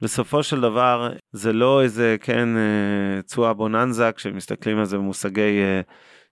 [0.00, 5.80] בסופו של דבר זה לא איזה, כן, אה, תשואה בוננזה, כשמסתכלים על זה במושגי, אה,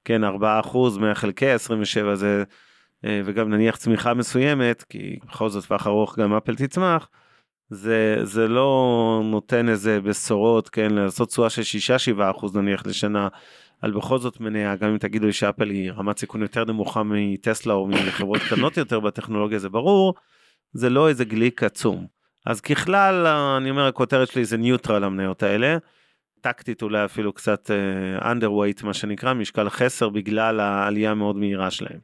[0.04, 2.44] כן, 4% 100 חלקי 27 זה,
[3.04, 7.08] אה, וגם נניח צמיחה מסוימת, כי בכל זאת טווח ארוך גם אפל תצמח,
[7.70, 13.28] זה, זה לא נותן איזה בשורות, כן, לעשות תשואה של 6-7% נניח לשנה,
[13.82, 17.74] על בכל זאת מניה, גם אם תגידו לי שאפל היא רמת סיכון יותר נמוכה מטסלה
[17.74, 20.14] או מחברות קטנות יותר בטכנולוגיה, זה ברור,
[20.72, 22.06] זה לא איזה גליק עצום.
[22.46, 25.76] אז ככלל, אני אומר, הכותרת שלי זה neutral המניות האלה.
[26.40, 31.98] טקטית אולי אפילו קצת אה, underweight מה שנקרא, משקל חסר בגלל העלייה המאוד מהירה שלהם.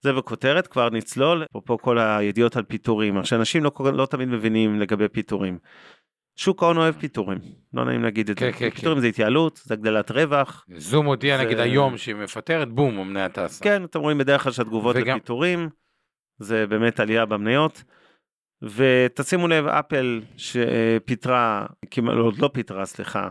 [0.00, 5.08] זה בכותרת, כבר נצלול, אפרופו כל הידיעות על פיטורים, שאנשים לא, לא תמיד מבינים לגבי
[5.08, 5.58] פיטורים.
[6.40, 7.38] שוק ההון אוהב פיטורים,
[7.74, 8.52] לא נעים להגיד את כן, זה.
[8.58, 10.64] כן, פיטורים זה התייעלות, זה הגדלת רווח.
[10.76, 13.64] זום הודיע זה- נגיד היום שהיא מפטרת, בום, המניה טסה.
[13.64, 15.68] כן, אתם רואים בדרך כלל שהתגובות וגם- לפיטורים,
[16.38, 17.82] זה באמת עלייה במניות.
[18.62, 23.28] ותשימו לב, אפל שפיטרה, כמעט, עוד לא פיטרה, סליחה.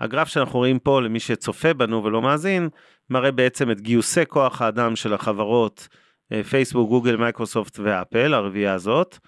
[0.00, 2.68] הגרף שאנחנו רואים פה, למי שצופה בנו ולא מאזין,
[3.10, 5.88] מראה בעצם את גיוסי כוח האדם של החברות
[6.32, 9.18] אה, פייסבוק, גוגל, מייקרוסופט ואפל, הרביעייה הזאת,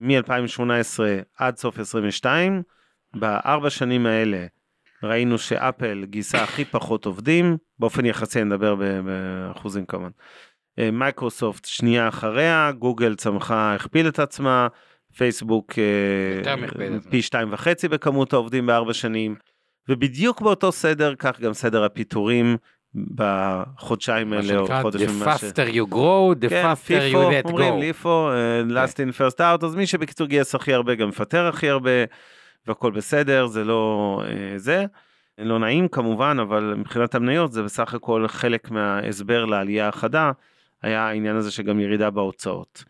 [0.00, 1.00] מ-2018
[1.36, 2.62] עד סוף 22.
[3.14, 4.46] בארבע שנים האלה
[5.02, 10.10] ראינו שאפל גייסה הכי פחות עובדים, באופן יחסי נדבר באחוזים כמובן.
[10.78, 14.68] אה, מייקרוסופט שנייה אחריה, גוגל צמחה, הכפיל את עצמה,
[15.16, 16.42] פייסבוק אה.
[17.10, 19.34] פי שתיים וחצי בכמות העובדים בארבע שנים,
[19.88, 22.56] ובדיוק באותו סדר, כך גם סדר הפיטורים
[22.94, 25.44] בחודשיים מה האלה, או שנקרא, חודש the ממה ש...
[25.44, 27.76] faster you grow, the כן, faster you let אומרים go.
[27.76, 31.68] ליפו, אה, last in first out, אז מי שבקיצור גייס הכי הרבה גם מפטר הכי
[31.68, 31.90] הרבה,
[32.66, 34.84] והכל בסדר, זה לא אה, זה.
[35.38, 40.32] לא נעים כמובן, אבל מבחינת המניות זה בסך הכל חלק מההסבר לעלייה החדה,
[40.82, 42.84] היה העניין הזה שגם ירידה בהוצאות.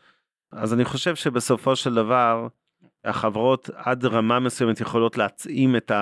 [0.52, 2.48] אז אני חושב שבסופו של דבר,
[3.04, 5.92] החברות עד רמה מסוימת יכולות להצעים את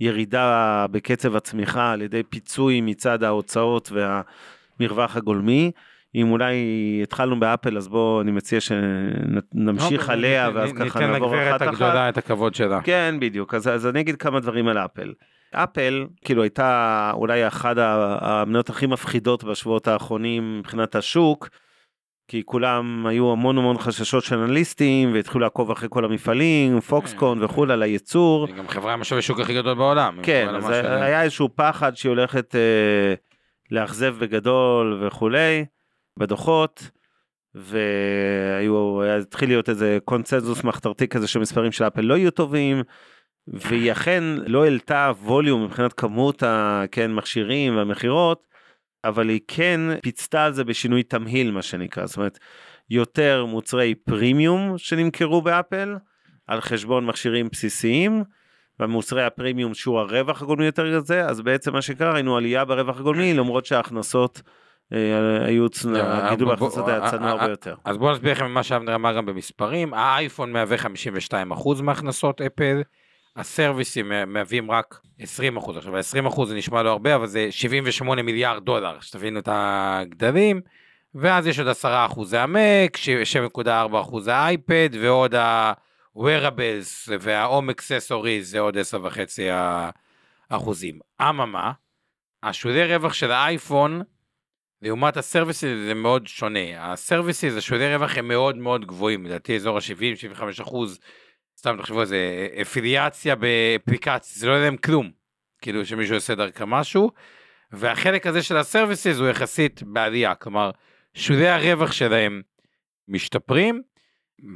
[0.00, 5.70] הירידה בקצב הצמיחה על ידי פיצוי מצד ההוצאות והמרווח הגולמי.
[6.14, 6.54] אם אולי
[7.02, 11.50] התחלנו באפל אז בואו אני מציע שנמשיך אוקיי, עליה ניתן- ואז ככה ניתן נעבור לגברת
[11.52, 11.72] אחת אחת.
[11.72, 12.80] הגדולה את הכבוד שלה.
[12.82, 15.12] כן בדיוק אז, אז אני אגיד כמה דברים על אפל.
[15.54, 21.48] אפל כאילו הייתה אולי אחת המניות הכי מפחידות בשבועות האחרונים מבחינת השוק.
[22.30, 27.72] כי כולם היו המון המון חששות של אנליסטים והתחילו לעקוב אחרי כל המפעלים פוקסקון וכולי
[27.72, 28.46] על הייצור.
[28.46, 30.18] היא גם חברה עם השווי שוק הכי גדול בעולם.
[30.22, 33.14] כן, אז היה איזשהו פחד שהיא הולכת אה,
[33.70, 35.64] לאכזב בגדול וכולי
[36.18, 36.90] בדוחות.
[37.54, 42.82] והיו, היה- התחיל להיות איזה קונצנזוס מחתרתי כזה שמספרים של אפל לא יהיו טובים.
[43.48, 47.10] והיא אכן לא העלתה ווליום מבחינת כמות ה, כן,
[47.76, 48.46] והמכירות,
[49.04, 52.38] אבל היא כן פיצתה על זה בשינוי תמהיל מה שנקרא, זאת אומרת
[52.90, 55.96] יותר מוצרי פרימיום שנמכרו באפל
[56.46, 58.24] על חשבון מכשירים בסיסיים.
[58.78, 63.34] במוצרי הפרימיום שיעור הרווח הגולמי יותר גדול, אז בעצם מה שקרה ראינו עלייה ברווח הגולמי
[63.34, 64.42] למרות שההכנסות
[64.92, 67.74] אה, היו, לא, הגידול בוא- בהכנסות היה צנוע אה, הרבה אה, יותר.
[67.84, 69.94] אז בואו נסביר לכם מה שאבנר אמר גם במספרים.
[69.94, 72.82] האייפון מהווה 52% מהכנסות אפל,
[73.40, 75.76] הסרוויסים מה- מהווים רק 20%.
[75.76, 80.60] עכשיו, ה-20% זה נשמע לא הרבה, אבל זה 78 מיליארד דולר, שתבינו את הגדלים.
[81.14, 82.96] ואז יש עוד 10% זה המק,
[83.56, 86.88] 7.4% זה האייפד, ועוד ה-wearables
[87.20, 89.10] וה-home accessories זה עוד 10.5
[90.48, 90.98] אחוזים.
[91.20, 91.72] אממה,
[92.42, 94.02] השולי רווח של האייפון
[94.82, 96.60] לעומת הסרוויסיס זה מאוד שונה.
[96.92, 100.98] הסרוויסיס, השולי רווח הם מאוד מאוד גבוהים, לדעתי אזור ה-70-75 אחוז,
[101.60, 105.10] סתם תחשבו על זה, אפיליאציה באפליקציה, זה לא יודע להם כלום,
[105.62, 107.10] כאילו שמישהו עושה דרכה משהו,
[107.72, 110.70] והחלק הזה של הסרוויסיס הוא יחסית בעלייה, כלומר,
[111.14, 112.42] שולי הרווח שלהם
[113.08, 113.82] משתפרים,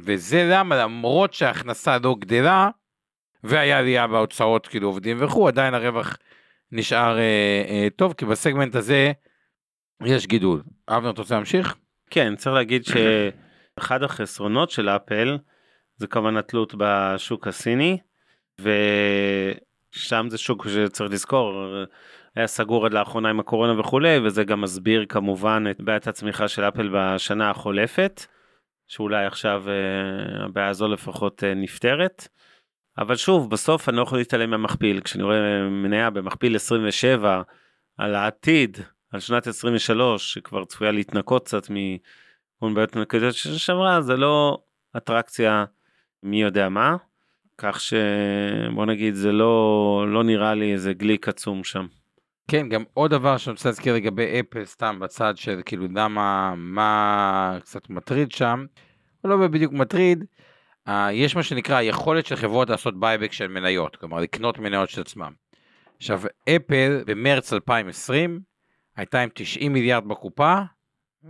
[0.03, 2.69] וזה למה למרות שההכנסה לא גדלה,
[3.43, 6.17] והיה עלייה בהוצאות כאילו עובדים וכו', עדיין הרווח
[6.71, 9.11] נשאר אה, אה, טוב, כי בסגמנט הזה
[10.03, 10.61] יש גידול.
[10.87, 11.75] אבנר, אתה רוצה להמשיך?
[12.09, 15.37] כן, צריך להגיד שאחד החסרונות של אפל
[15.97, 17.97] זה כמובן התלות בשוק הסיני,
[18.59, 21.65] ושם זה שוק שצריך לזכור,
[22.35, 26.63] היה סגור עד לאחרונה עם הקורונה וכולי, וזה גם מסביר כמובן את בעיית הצמיחה של
[26.63, 28.25] אפל בשנה החולפת,
[28.87, 32.27] שאולי עכשיו אה, הבעיה הזו לפחות אה, נפתרת.
[32.97, 37.41] אבל שוב, בסוף אני לא יכול להתעלם מהמכפיל, כשאני רואה מניה במכפיל 27
[37.97, 38.77] על העתיד,
[39.11, 44.63] על שנת 23, שכבר צפויה להתנקות קצת מכל בעיות נקודות ששמרה, זה לא
[44.97, 45.65] אטרקציה
[46.23, 46.95] מי יודע מה,
[47.57, 51.87] כך שבוא נגיד זה לא, לא נראה לי איזה גליק עצום שם.
[52.47, 57.57] כן, גם עוד דבר שאני רוצה להזכיר לגבי אפל, סתם בצד של כאילו למה, מה
[57.61, 58.65] קצת מטריד שם,
[59.23, 60.23] לא בדיוק מטריד,
[60.89, 65.01] אה, יש מה שנקרא היכולת של חברות לעשות buyback של מניות, כלומר לקנות מניות של
[65.01, 65.33] עצמם.
[65.97, 68.39] עכשיו, אפל במרץ 2020
[68.95, 70.55] הייתה עם 90 מיליארד בקופה,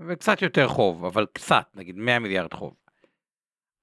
[0.07, 2.73] וקצת יותר חוב, אבל קצת, נגיד 100 מיליארד חוב.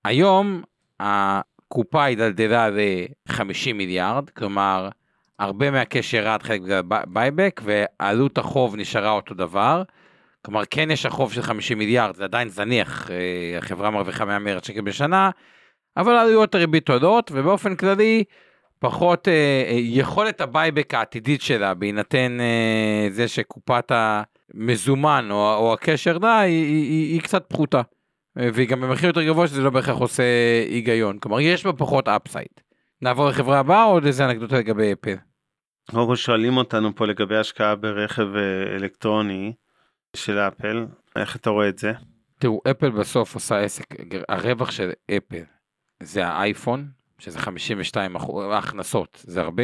[0.05, 0.63] היום
[1.03, 4.89] הקופה הידלדלה ל-50 מיליארד, כלומר,
[5.39, 9.83] הרבה מה cash ירד חלק בגלל buyback, ועלות החוב נשארה אותו דבר.
[10.45, 14.65] כלומר, כן יש החוב של 50 מיליארד, זה עדיין זניח, אה, החברה מרוויחה 100 מיליארד
[14.65, 15.31] שקל בשנה,
[15.97, 18.25] אבל עלויות הריבית עולות, ובאופן כללי,
[18.79, 19.33] פחות אה,
[19.69, 26.11] אה, יכולת ה buyback העתידית שלה, בהינתן אה, זה שקופת המזומן או, או ה cash
[26.11, 27.83] ירדה, היא, היא, היא, היא קצת פחותה.
[28.39, 30.23] אה, והיא גם במחיר יותר גבוה שזה לא בהכרח עושה
[30.69, 31.19] היגיון.
[31.19, 32.61] כלומר, יש בה פחות upside.
[33.03, 35.17] נעבור לחברה הבאה או עוד איזה אנקדוטה לגבי אפל?
[35.91, 39.53] קודם כל שואלים אותנו פה לגבי השקעה ברכב אה, אלקטרוני
[40.17, 41.93] של אפל, איך אתה רואה את זה?
[42.39, 43.85] תראו, אפל בסוף עושה עסק,
[44.29, 45.43] הרווח של אפל
[46.03, 49.63] זה האייפון, שזה 52 אחוז, ההכנסות זה הרבה,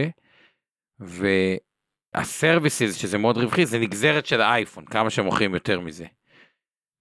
[2.14, 6.06] והסרוויסס, שזה מאוד רווחי, זה נגזרת של האייפון, כמה שמוכרים יותר מזה.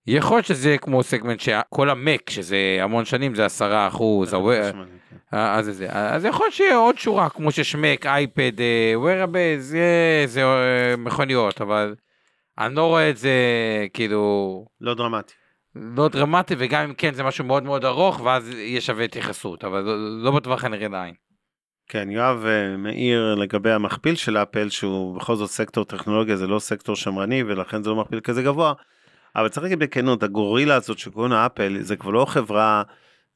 [0.07, 4.77] יכול להיות שזה יהיה כמו סגמנט שכל המק, שזה המון שנים, זה 10 אחוז, כן.
[5.31, 8.51] אז זה, אז יכול להיות שיהיה עוד שורה, כמו שיש מק, אייפד,
[9.03, 11.95] wearables, זה, זה אה, מכוניות, אבל
[12.57, 13.31] אני לא רואה את זה
[13.93, 15.33] כאילו לא דרמטי.
[15.75, 19.81] לא דרמטי, וגם אם כן זה משהו מאוד מאוד ארוך, ואז יהיה שווה התייחסות, אבל
[19.81, 21.13] לא, לא בטווח הנראה לעין.
[21.89, 26.59] כן, יואב אה, מעיר לגבי המכפיל של אפל, שהוא בכל זאת סקטור טכנולוגיה, זה לא
[26.59, 28.73] סקטור שמרני, ולכן זה לא מכפיל כזה גבוה.
[29.37, 32.83] אבל צריך להגיד בכנות, הגורילה הזאת שקוראים לה אפל, זה כבר לא חברה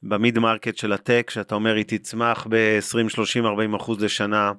[0.02, 4.52] ב mid market של ה tech, שאתה אומר היא תצמח ב-20, 30, 40 אחוז לשנה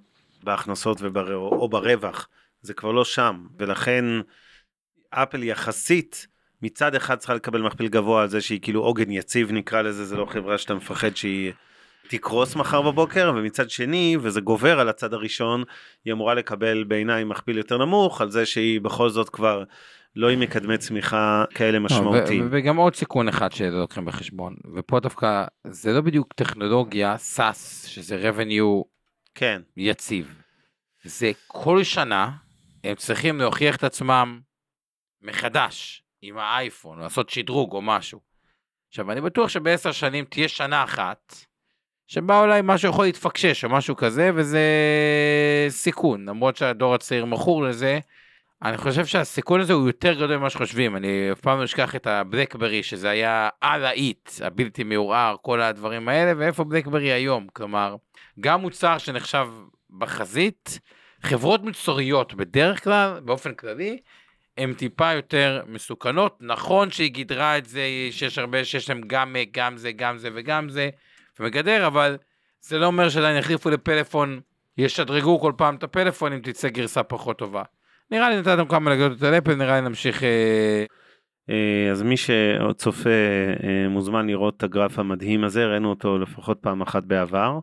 [0.44, 1.36] בהכנסות ובר...
[1.36, 2.28] או ברווח.
[2.62, 4.06] זה כבר לא שם, ולכן
[5.10, 6.28] אפל יחסית,
[6.62, 10.18] מצד אחד צריכה לקבל מכפיל גבוה על זה שהיא כאילו עוגן יציב נקרא לזה, זה
[10.18, 11.52] לא חברה שאתה מפחד שהיא
[12.08, 15.64] תקרוס מחר בבוקר, ומצד שני, וזה גובר על הצד הראשון,
[16.06, 19.64] היא אמורה לקבל בעיניי מכפיל יותר נמוך, על זה שהיא בכל זאת כבר
[20.16, 22.48] לא עם מקדמי צמיחה כאלה משמעותיים.
[22.52, 28.30] וגם עוד סיכון אחד שלא לוקחים בחשבון, ופה דווקא זה לא בדיוק טכנולוגיה, SAS, שזה
[28.30, 28.84] revenue
[29.36, 29.62] כן.
[29.78, 30.36] יציב.
[31.04, 32.32] זה כל שנה
[32.84, 34.40] הם צריכים להוכיח את עצמם
[35.22, 38.20] מחדש עם האייפון, לעשות שדרוג או משהו.
[38.90, 41.36] עכשיו, אני בטוח שבעשר שנים תהיה שנה אחת,
[42.08, 44.68] שבה אולי משהו יכול להתפקשש או משהו כזה, וזה
[45.70, 48.00] סיכון, למרות שהדור הצעיר מכור לזה.
[48.64, 52.08] אני חושב שהסיכון הזה הוא יותר גדול ממה שחושבים, אני אף פעם לא אשכח את
[52.08, 57.96] הבלקברי, שזה היה על האיט, הבלתי מעורער, כל הדברים האלה, ואיפה בלקברי היום, כלומר,
[58.40, 59.48] גם מוצר שנחשב
[59.98, 60.80] בחזית,
[61.22, 64.00] חברות מצוריות בדרך כלל, באופן כללי,
[64.58, 66.38] הן טיפה יותר מסוכנות.
[66.42, 70.70] נכון שהיא גידרה את זה, שיש הרבה שיש להם גם, גם זה, גם זה וגם
[70.70, 70.90] זה,
[71.40, 72.18] ומגדר, אבל
[72.62, 74.40] זה לא אומר שעדיין יחליפו לפלאפון,
[74.78, 77.64] ישדרגו כל פעם את הפלאפון אם תצא גרסה פחות טובה.
[78.12, 80.24] נראה לי נתתם כמה נגדות על אפל, נראה לי נמשיך...
[80.24, 80.86] אה,
[81.50, 83.10] אה, אז מי שצופה
[83.64, 87.60] אה, מוזמן לראות את הגרף המדהים הזה, ראינו אותו לפחות פעם אחת בעבר.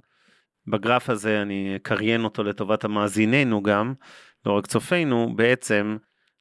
[0.66, 3.94] בגרף הזה אני אקריין אותו לטובת המאזיננו גם,
[4.46, 5.96] לא רק צופינו, בעצם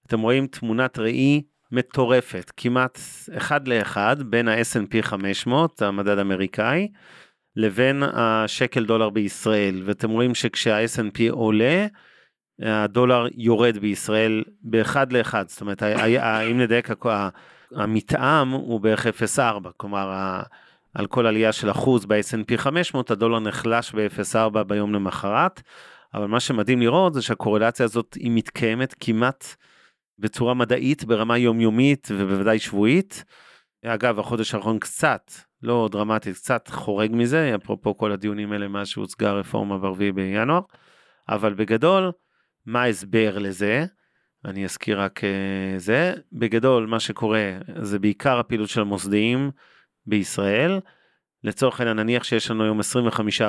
[0.08, 3.00] אתם רואים תמונת ראי מטורפת, כמעט
[3.38, 6.88] אחד לאחד בין ה-S&P 500, המדד האמריקאי,
[7.56, 11.88] לבין השקל דולר בישראל, ואתם רואים שכשה-S&P עולה,
[12.62, 16.90] הדולר יורד בישראל באחד לאחד, זאת אומרת, אם נדייק,
[17.76, 19.42] המתאם הוא בערך 0.4,
[19.78, 20.40] כלומר,
[20.94, 25.62] על כל עלייה של אחוז ב-S&P 500, הדולר נחלש ב-0.4 ביום למחרת,
[26.14, 29.56] אבל מה שמדהים לראות זה שהקורלציה הזאת היא מתקיימת כמעט
[30.20, 33.24] בצורה מדעית ברמה יומיומית ובוודאי שבועית.
[33.86, 35.32] אגב, החודש האחרון קצת,
[35.64, 40.62] לא דרמטית, קצת חורג מזה, אפרופו כל הדיונים האלה מאז שהוצגה הרפורמה ב-4 בינואר,
[41.30, 42.12] אבל בגדול,
[42.66, 43.86] מה ההסבר לזה?
[44.46, 46.14] אני אזכיר רק uh, זה.
[46.34, 49.52] בגדול, מה שקורה זה בעיקר הפעילות של המוסדיים
[50.06, 50.80] בישראל.
[51.44, 52.80] לצורך העניין, נניח שיש לנו היום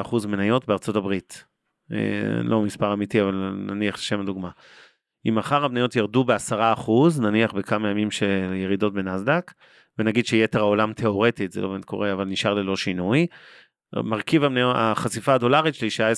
[0.04, 1.44] 25% מניות בארצות הברית.
[1.92, 1.94] Uh,
[2.42, 4.50] לא מספר אמיתי, אבל נניח שם הדוגמה.
[5.28, 9.52] אם מחר המניות ירדו ב-10%, נניח בכמה ימים של ירידות בנסדק,
[9.98, 13.26] ונגיד שיתר העולם תיאורטית, זה לא באמת קורה, אבל נשאר ללא שינוי,
[13.94, 14.42] מרכיב
[14.74, 16.12] החשיפה הדולרית שלי שהיה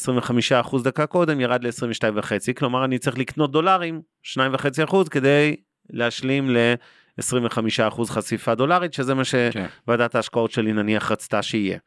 [0.63, 5.57] 25% דקה קודם ירד ל-22.5, כלומר אני צריך לקנות דולרים 2.5% כדי
[5.91, 9.67] להשלים ל-25% חשיפה דולרית, שזה מה כן.
[9.85, 11.79] שוועדת ההשקעות שלי נניח רצתה שיהיה.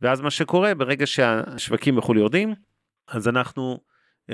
[0.00, 2.54] ואז מה שקורה ברגע שהשווקים בחו"ל יורדים,
[3.08, 3.78] אז אנחנו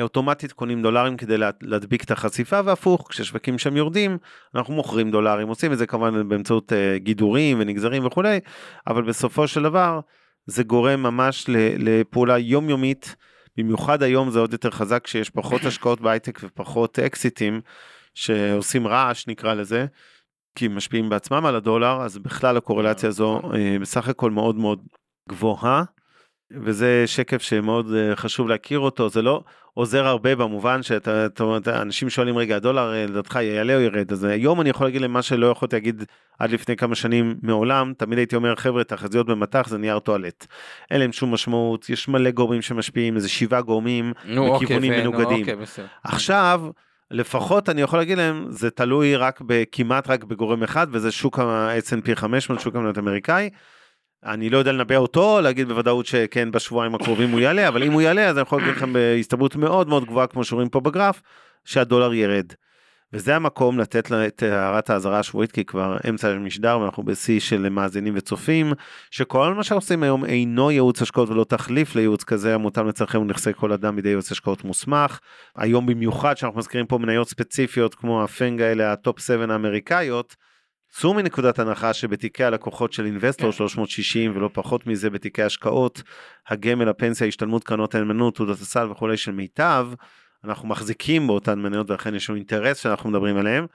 [0.00, 4.18] אוטומטית קונים דולרים כדי להדביק את החשיפה והפוך כששווקים שם יורדים
[4.54, 8.40] אנחנו מוכרים דולרים עושים את זה כמובן באמצעות uh, גידורים ונגזרים וכולי
[8.86, 10.00] אבל בסופו של דבר
[10.46, 11.44] זה גורם ממש
[11.78, 13.16] לפעולה יומיומית
[13.56, 17.60] במיוחד היום זה עוד יותר חזק שיש פחות השקעות בהייטק ופחות אקזיטים
[18.14, 19.86] שעושים רעש נקרא לזה
[20.54, 24.82] כי הם משפיעים בעצמם על הדולר אז בכלל הקורלציה הזו uh, בסך הכל מאוד מאוד
[25.28, 25.84] גבוהה.
[26.50, 29.42] וזה שקף שמאוד uh, חשוב להכיר אותו זה לא
[29.74, 34.24] עוזר הרבה במובן שאתה, אתה, אנשים שואלים רגע הדולר אה, לדעתך יעלה או ירד אז
[34.24, 36.04] היום אני יכול להגיד להם מה שלא יכולתי להגיד
[36.38, 40.46] עד לפני כמה שנים מעולם תמיד הייתי אומר חבר'ה תחזיות במטח זה נייר טואלט.
[40.90, 45.40] אין להם שום משמעות יש מלא גורמים שמשפיעים איזה שבעה גורמים נו, בכיוונים אוקיי, מנוגדים.
[45.40, 46.62] אוקיי, עכשיו
[47.10, 52.14] לפחות אני יכול להגיד להם זה תלוי רק בכמעט רק בגורם אחד וזה שוק ה-S&P
[52.14, 53.50] 500 שוק המניות אמריקאי.
[54.24, 58.02] אני לא יודע לנבא אותו, להגיד בוודאות שכן בשבועיים הקרובים הוא יעלה, אבל אם הוא
[58.02, 61.22] יעלה אז אני יכול להגיד לכם בהסתברות מאוד מאוד גבוהה כמו שרואים פה בגרף,
[61.64, 62.46] שהדולר ירד.
[63.12, 68.14] וזה המקום לתת את הערת האזהרה השבועית כי כבר אמצע המשדר ואנחנו בשיא של מאזינים
[68.16, 68.72] וצופים
[69.10, 73.72] שכל מה שעושים היום אינו ייעוץ השקעות ולא תחליף לייעוץ כזה המותאם לצרכם ונכסי כל
[73.72, 75.18] אדם בידי יועץ השקעות מוסמך.
[75.56, 80.36] היום במיוחד שאנחנו מזכירים פה מניות ספציפיות כמו ה FANG האלה הטופ 7 האמריקאיות.
[80.96, 83.56] צאו מנקודת הנחה שבתיקי הלקוחות של אינבסטור כן.
[83.56, 86.02] 360 ולא פחות מזה בתיקי השקעות,
[86.48, 89.88] הגמל, הפנסיה, השתלמות, קרנות הנאמנות, תעודת הסל וכולי של מיטב,
[90.44, 93.66] אנחנו מחזיקים באותן מניות ולכן יש לנו אינטרס שאנחנו מדברים עליהם.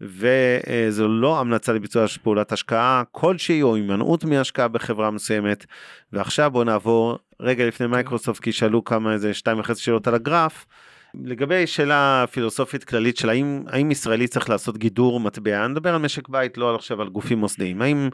[0.00, 5.66] וזו לא המלצה לביצוע פעולת השקעה כלשהי או הימנעות מהשקעה בחברה מסוימת.
[6.12, 7.90] ועכשיו בואו נעבור רגע לפני כן.
[7.90, 10.66] מייקרוסופט כי שאלו כמה איזה שתיים וחצי שאלות על הגרף.
[11.14, 16.00] לגבי שאלה פילוסופית כללית של האם, האם ישראלי צריך לעשות גידור מטבע, אני מדבר על
[16.00, 17.82] משק בית, לא עכשיו על גופים מוסדיים.
[17.82, 18.08] האם,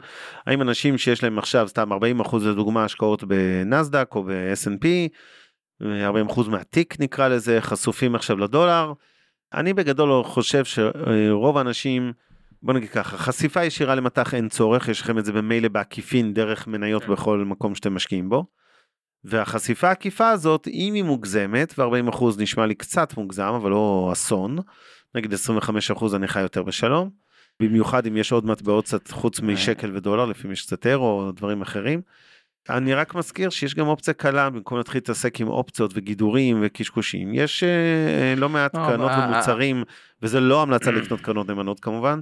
[0.45, 4.85] האם אנשים שיש להם עכשיו סתם 40% לדוגמה השקעות בנסדק או ב-S&P,
[5.81, 8.93] 40% מהתיק נקרא לזה, חשופים עכשיו לדולר.
[9.53, 12.13] אני בגדול חושב שרוב האנשים,
[12.63, 16.67] בוא נגיד ככה, חשיפה ישירה למטח אין צורך, יש לכם את זה במילא בעקיפין דרך
[16.67, 17.11] מניות כן.
[17.11, 18.58] בכל מקום שאתם משקיעים בו.
[19.23, 24.57] והחשיפה העקיפה הזאת, אם היא מוגזמת, ו-40% נשמע לי קצת מוגזם, אבל לא אסון,
[25.15, 27.09] נגיד 25% אני חי יותר בשלום,
[27.59, 31.61] במיוחד אם יש עוד מטבעות קצת חוץ משקל ודולר, לפעמים יש קצת אירו או דברים
[31.61, 32.01] אחרים.
[32.69, 37.33] אני רק מזכיר שיש גם אופציה קלה, במקום להתחיל להתעסק עם אופציות וגידורים וקשקושים.
[37.33, 39.83] יש אה, לא מעט קרנות אה, ומוצרים,
[40.21, 42.19] וזה לא המלצה לקנות קרנות נאמנות כמובן,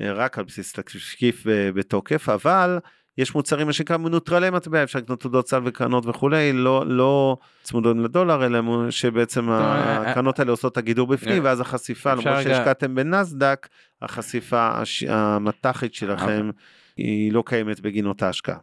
[0.00, 2.78] אה, רק על בסיס תשקיף אה, בתוקף, אבל
[3.18, 7.96] יש מוצרים מה שנקרא מנוטרלי מטבע, אפשר לקנות תעודות סל וקרנות וכולי, לא, לא צמודות
[7.96, 12.94] לדולר, אלא שבעצם אה, הקרנות האלה עושות את הגידור בפנים, אה, ואז החשיפה, למרות שהשקעתם
[12.94, 13.68] בנסדק,
[14.02, 16.50] החשיפה הש- המטחית שלכם
[16.96, 18.56] היא לא קיימת בגין אותה השקעה.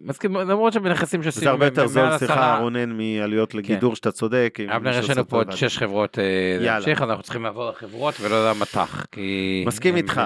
[0.00, 4.58] מסכים, למרות שבנכסים שעושים זה הרבה יותר זול, סליחה רונן, מעלויות לגידור שאתה צודק.
[4.76, 5.52] אבנר, יש לנו פה עוד.
[5.52, 6.24] שש חברות אה.
[6.60, 9.64] להמשיך, אנחנו צריכים לעבור לחברות ולא למטח, כי...
[9.66, 10.20] מסכים איתך,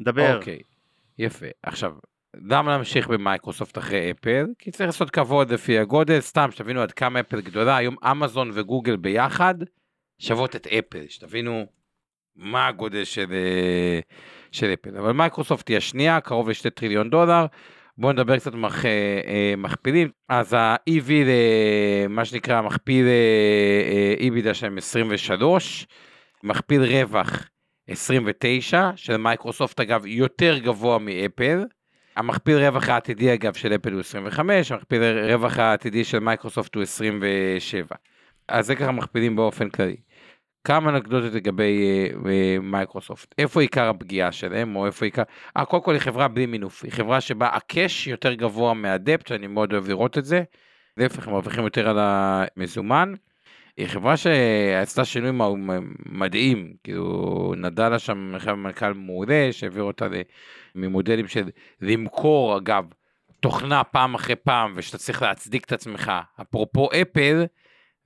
[0.00, 0.36] דבר.
[0.36, 0.58] אוקיי,
[1.18, 1.46] יפה.
[1.62, 1.92] עכשיו,
[2.42, 4.46] למה להמשיך במייקרוסופט אחרי אפל?
[4.58, 8.96] כי צריך לעשות כבוד לפי הגודל, סתם שתבינו עד כמה אפל גדולה, היום אמזון וגוגל
[8.96, 9.54] ביחד
[10.18, 11.66] שוות את אפל, שתבינו
[12.36, 14.00] מה הגודל של, אה,
[14.52, 14.96] של אפל.
[14.96, 17.46] אבל מייקרוסופט היא השנייה, קרוב לשתי טריליון דולר.
[17.98, 18.90] בואו נדבר קצת מח, אה,
[19.26, 20.10] אה, מכפילים.
[20.28, 21.10] אז ה-EV,
[22.08, 25.86] מה שנקרא מכפיל אה, EBITDA שלהם 23,
[26.42, 27.48] מכפיל רווח
[27.88, 31.64] 29, של מייקרוסופט אגב יותר גבוה מאפל.
[32.18, 37.86] המכפיל רווח העתידי אגב של אפל הוא 25, המכפיל רווח העתידי של מייקרוסופט הוא 27.
[38.48, 39.96] אז זה ככה מכפילים באופן כללי.
[40.64, 45.22] כמה אנקדוטות לגבי אה, אה, מייקרוסופט, איפה עיקר הפגיעה שלהם, או איפה עיקר,
[45.56, 49.46] אה, קודם כל היא חברה בלי מינוף, היא חברה שבה הקאש יותר גבוה מהדפט, שאני
[49.46, 50.42] מאוד אוהב לראות את זה,
[50.96, 53.14] להפך, הם מרוויחים יותר על המזומן.
[53.76, 55.30] היא חברה שעשתה שינוי
[56.06, 60.20] מדהים, כאילו נדלה שם מנכ"ל מעולה, שהעביר אותה ל-
[60.80, 61.50] ממודלים של
[61.80, 62.84] למכור, אגב,
[63.40, 67.44] תוכנה פעם אחרי פעם, ושאתה צריך להצדיק את עצמך, אפרופו אפל,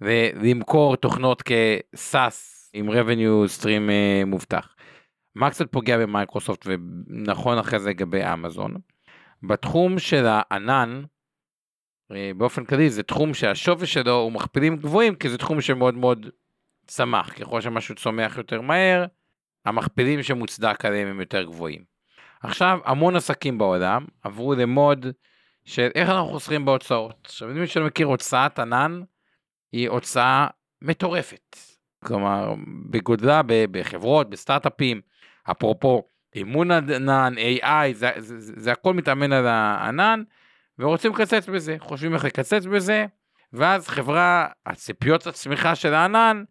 [0.01, 4.75] ולמכור תוכנות כסאס עם revenue stream אה, מובטח.
[5.35, 8.75] מה קצת פוגע במייקרוסופט ונכון אחרי זה לגבי אמזון.
[9.43, 11.03] בתחום של הענן,
[12.12, 16.27] אה, באופן כללי זה תחום שהשווי שלו הוא מכפילים גבוהים כי זה תחום שמאוד מאוד
[16.87, 19.05] צמח ככל שמשהו צומח יותר מהר
[19.66, 21.91] המכפילים שמוצדק עליהם הם יותר גבוהים.
[22.43, 25.07] עכשיו המון עסקים בעולם עברו למוד
[25.64, 27.14] של איך אנחנו חוסכים בהוצאות.
[27.24, 29.03] עכשיו מי שלא מכיר הוצאת ענן
[29.72, 30.47] היא הוצאה
[30.82, 31.57] מטורפת.
[32.05, 32.55] כלומר
[32.90, 35.01] בגודלה בחברות בסטארט-אפים
[35.51, 36.03] אפרופו
[36.34, 40.22] אימון ענן AI זה, זה, זה, זה הכל מתאמן על הענן
[40.78, 43.07] ורוצים לקצץ בזה חושבים איך לקצץ בזה
[43.53, 46.45] ואז חברה הציפיות הצמיחה של הענן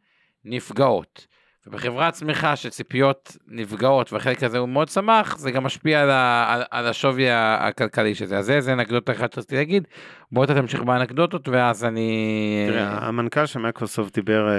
[0.46, 1.28] נפגעות.
[1.68, 6.64] ובחברת צמיחה שציפיות נפגעות והחלק הזה הוא מאוד צמח זה גם משפיע על, ה, על,
[6.72, 8.38] על השווי הכלכלי של זה.
[8.38, 9.88] אז זה זה אנקדוטה אחת שרציתי להגיד.
[10.32, 14.54] בוא אתה תמשיך באנקדוטות ואז אני תראה, המנכ"ל של מייקרוסופט דיבר, אה,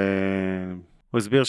[1.11, 1.43] הוא הסביר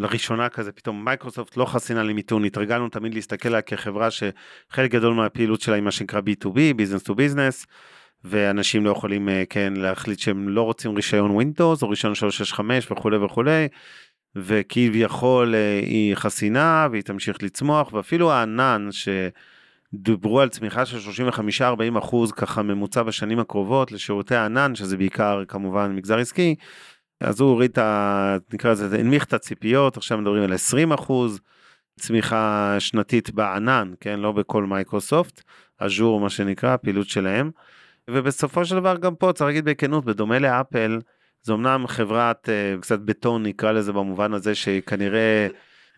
[0.00, 5.60] שלראשונה כזה פתאום מייקרוסופט לא חסינה למיתון, התרגלנו תמיד להסתכל עליה כחברה שחלק גדול מהפעילות
[5.60, 7.66] שלה היא מה שנקרא B2B, Business to Business,
[8.24, 13.16] ואנשים לא יכולים אה, כן להחליט שהם לא רוצים רישיון Windows או רישיון 365 וכולי
[13.16, 13.68] וכולי.
[14.36, 21.26] וכביכול אה, היא חסינה והיא תמשיך לצמוח ואפילו הענן שדיברו על צמיחה של
[21.60, 26.54] 35-40 אחוז ככה ממוצע בשנים הקרובות לשירותי הענן שזה בעיקר כמובן מגזר עסקי.
[27.20, 28.36] אז הוא הוריד את ה...
[28.52, 31.40] נקרא לזה, הנמיך את הציפיות, עכשיו מדברים על 20 אחוז
[31.98, 35.42] צמיחה שנתית בענן, כן, לא בכל מייקרוסופט,
[35.78, 37.50] אג'ור מה שנקרא, הפעילות שלהם.
[38.08, 40.98] ובסופו של דבר גם פה צריך להגיד בכנות, בדומה לאפל,
[41.42, 45.48] זו אמנם חברת uh, קצת בטון נקרא לזה במובן הזה שכנראה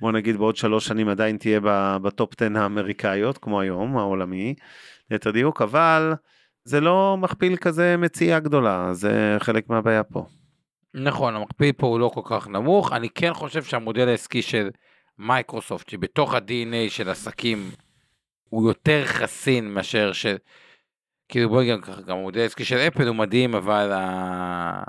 [0.00, 1.60] בוא נגיד בעוד שלוש שנים עדיין תהיה
[2.02, 4.54] בטופ 10 האמריקאיות כמו היום העולמי
[5.10, 6.14] ליתר דיוק אבל
[6.64, 10.26] זה לא מכפיל כזה מציאה גדולה זה חלק מהבעיה פה.
[10.94, 14.70] נכון, המכפיל פה הוא לא כל כך נמוך, אני כן חושב שהמודל העסקי של
[15.18, 17.70] מייקרוסופט, שבתוך ה-DNA של עסקים,
[18.48, 20.36] הוא יותר חסין מאשר של...
[21.30, 24.82] כאילו בוא נגיד ככה, גם המודל העסקי של אפל הוא מדהים, אבל ה...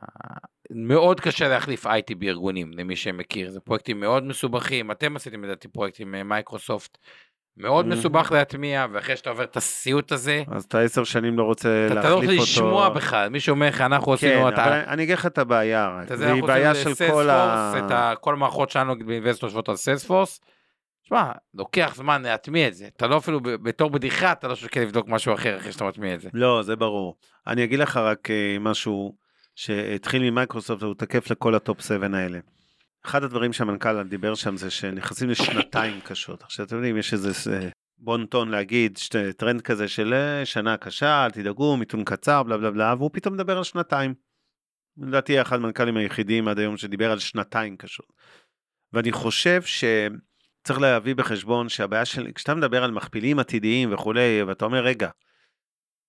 [0.72, 6.16] מאוד קשה להחליף IT בארגונים, למי שמכיר, זה פרויקטים מאוד מסובכים, אתם עשיתם לדעתי פרויקטים
[6.16, 6.98] עם מייקרוסופט,
[7.58, 7.90] מאוד Mhm.
[7.90, 11.94] מסובך להטמיע, ואחרי שאתה עובר את הסיוט הזה, אז אתה עשר שנים לא רוצה אתה
[11.94, 12.26] להחליף אתה אותו.
[12.26, 14.82] לא רוצה לשמוע בכלל, מישהו אומר לך, אנחנו כן, עשינו את אבל.
[14.88, 17.74] אני אגיד לך את הבעיה, רק, אתה אנחנו בעיה של כל ה...
[17.78, 18.18] את.
[18.20, 20.40] כל המערכות שלנו באינבסט יושבות על סיילספורס.
[21.12, 22.88] שמע, לוקח זמן להטמיע את זה.
[22.88, 26.22] אתה לא אפילו בתור בדיחה, אתה לא שוקל לבדוק משהו אחר אחרי שאתה מטמיע את
[26.22, 26.30] זה.
[26.34, 27.18] לא, זה ברור.
[27.48, 29.16] אני אגיד לך רק אה, משהו
[29.56, 32.40] שהתחיל ממייקרוסופט והוא תקף לכל הטופ 7 האלה.
[33.06, 36.44] אחד הדברים שהמנכ"ל דיבר שם זה שנכנסים לשנתיים קשות.
[36.44, 40.78] עכשיו אתם יודעים, יש איזה אה, בון טון להגיד, שת- טרנד כזה של אה, שנה
[40.78, 44.14] קשה, אל תדאגו, מיתון קצר, בלה בלה בלה, והוא פתאום מדבר על שנתיים.
[44.98, 48.14] לדעתי אחד המנכ"לים היחידים עד היום שדיבר על שנתיים קשות.
[48.94, 49.62] ואני חושב
[50.62, 55.10] שצריך להביא בחשבון שהבעיה של, כשאתה מדבר על מכפילים עתידיים וכולי, ואתה אומר, רגע,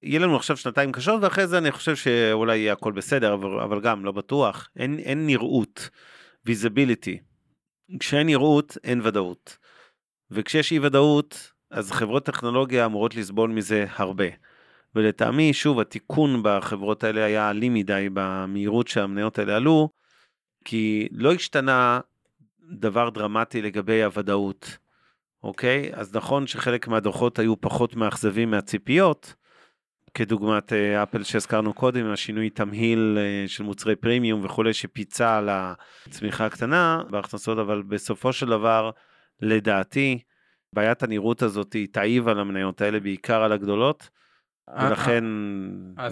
[0.03, 3.81] יהיה לנו עכשיו שנתיים קשות ואחרי זה אני חושב שאולי יהיה הכל בסדר אבל, אבל
[3.81, 4.71] גם לא בטוח.
[4.77, 5.91] אין, אין נראות
[6.49, 7.19] visibility.
[8.01, 9.59] כשאין נראות אין ודאות.
[10.31, 14.25] וכשיש אי ודאות אז חברות טכנולוגיה אמורות לסבול מזה הרבה.
[14.95, 19.89] ולטעמי שוב התיקון בחברות האלה היה אלים מדי במהירות שהמניות האלה עלו
[20.65, 22.01] כי לא השתנה
[22.71, 24.79] דבר דרמטי לגבי הוודאות.
[25.43, 25.91] אוקיי?
[25.95, 29.35] אז נכון שחלק מהדוחות היו פחות מאכזבים מהציפיות,
[30.15, 36.47] כדוגמת אה, אפל שהזכרנו קודם, השינוי תמהיל אה, של מוצרי פרימיום וכולי, שפיצה על הצמיחה
[36.47, 38.91] הקטנה בהכנסות, אבל בסופו של דבר,
[39.41, 40.19] לדעתי,
[40.73, 44.11] בעיית הנראות הזאת תעיב על המניות האלה, בעיקר על הגדולות.
[44.71, 45.25] ולכן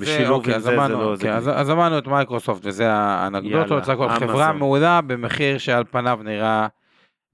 [0.01, 1.13] בשילוב אוקיי, עם זה זה לא...
[1.13, 1.57] אוקיי, זה...
[1.57, 4.53] אז, אמרנו את מייקרוסופט וזה האנקדוטות, יאללה, הכל חברה.
[4.53, 6.67] מעולה במחיר שעל פניו נראה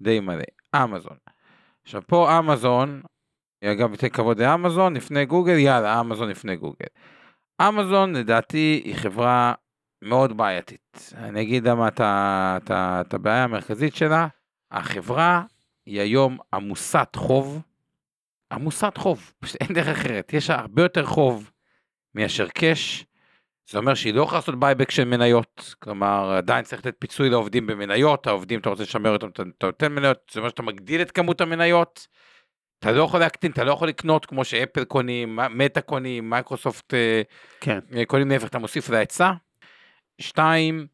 [0.00, 0.44] די מלא.
[0.76, 1.16] אמזון.
[1.84, 3.02] עכשיו פה אמזון,
[3.64, 6.86] אגב ניתן כבוד לאמזון לפני גוגל, יאללה אמזון לפני גוגל.
[7.68, 9.52] אמזון לדעתי היא חברה
[10.02, 11.12] מאוד בעייתית.
[11.16, 14.26] אני אגיד למה את הבעיה המרכזית שלה.
[14.70, 15.42] החברה
[15.86, 17.62] היא היום עמוסת חוב.
[18.52, 20.32] עמוסת חוב, פשוט אין דרך אחרת.
[20.32, 21.50] יש הרבה יותר חוב
[22.14, 23.06] מאשר cash.
[23.70, 27.66] זה אומר שהיא לא יכולה לעשות buyback של מניות, כלומר עדיין צריך לתת פיצוי לעובדים
[27.66, 31.10] במניות, העובדים אתה רוצה לשמר אותם, אתה, אתה נותן מניות, זה אומר שאתה מגדיל את
[31.10, 32.06] כמות המניות,
[32.78, 37.22] אתה לא יכול להקטין, אתה לא יכול לקנות כמו שאפל קונים, מטא קונים, מייקרוסופט אה,
[37.60, 37.78] כן.
[37.96, 39.32] אה, קונים להפך, אתה מוסיף להיצע.
[40.20, 40.86] שתיים,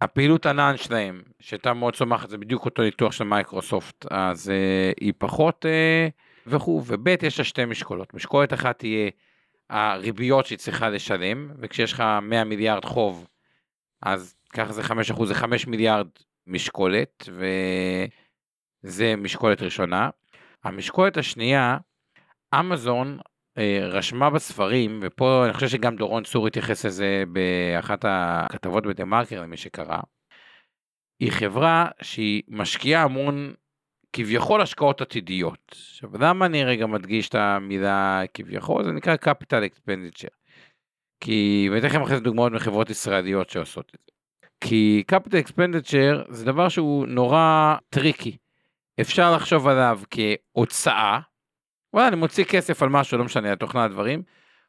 [0.00, 5.12] הפעילות ענן שלהם, שהייתה מאוד צומחת, זה בדיוק אותו ניתוח של מייקרוסופט, אז אה, היא
[5.18, 6.08] פחות אה,
[6.46, 9.10] וכו', וב' יש לה שתי משקולות, משקולת אחת תהיה
[9.70, 13.28] הריביות שהיא צריכה לשלם, וכשיש לך 100 מיליארד חוב,
[14.02, 16.08] אז ככה זה 5 אחוז, זה 5 מיליארד
[16.46, 17.28] משקולת,
[18.84, 20.10] וזה משקולת ראשונה.
[20.64, 21.78] המשקולת השנייה,
[22.54, 23.18] אמזון
[23.58, 29.42] אה, רשמה בספרים, ופה אני חושב שגם דורון צור התייחס לזה באחת הכתבות בדה מרקר
[29.42, 29.98] למי שקרא,
[31.20, 33.54] היא חברה שהיא משקיעה המון
[34.16, 35.76] כביכול השקעות עתידיות.
[35.90, 38.84] עכשיו למה אני רגע מדגיש את המילה כביכול?
[38.84, 40.34] זה נקרא capital expenditure.
[41.20, 44.12] כי, ואני אתן לכם אחרי זה דוגמאות מחברות ישראליות שעושות את זה.
[44.60, 48.36] כי capital expenditure זה דבר שהוא נורא טריקי.
[49.00, 51.20] אפשר לחשוב עליו כהוצאה,
[51.94, 54.22] וואלה אני מוציא כסף על משהו, לא משנה, על תוכנה הדברים,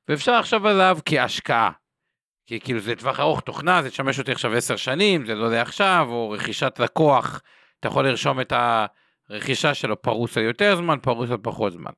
[0.08, 1.72] ואפשר לחשוב עליו כהשקעה.
[2.48, 6.08] כי כאילו זה טווח ארוך תוכנה, זה תשמש אותי עכשיו עשר שנים, זה לא לעכשיו,
[6.10, 7.42] או רכישת לקוח,
[7.80, 8.54] אתה יכול לרשום את
[9.30, 11.92] הרכישה שלו פרוס על יותר זמן, פרוס על פחות זמן.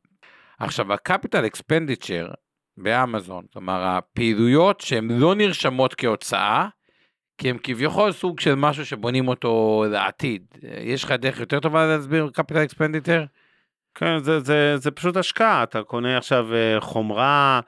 [0.59, 2.33] עכשיו, ה-capital expenditure
[2.77, 6.67] באמזון, כלומר הפעילויות שהן לא נרשמות כהוצאה,
[7.37, 10.43] כי הם כביכול סוג של משהו שבונים אותו לעתיד.
[10.63, 13.25] יש לך דרך יותר טובה להסביר capital expenditure?
[13.95, 17.59] כן, זה, זה, זה פשוט השקעה, אתה קונה עכשיו אה, חומרה,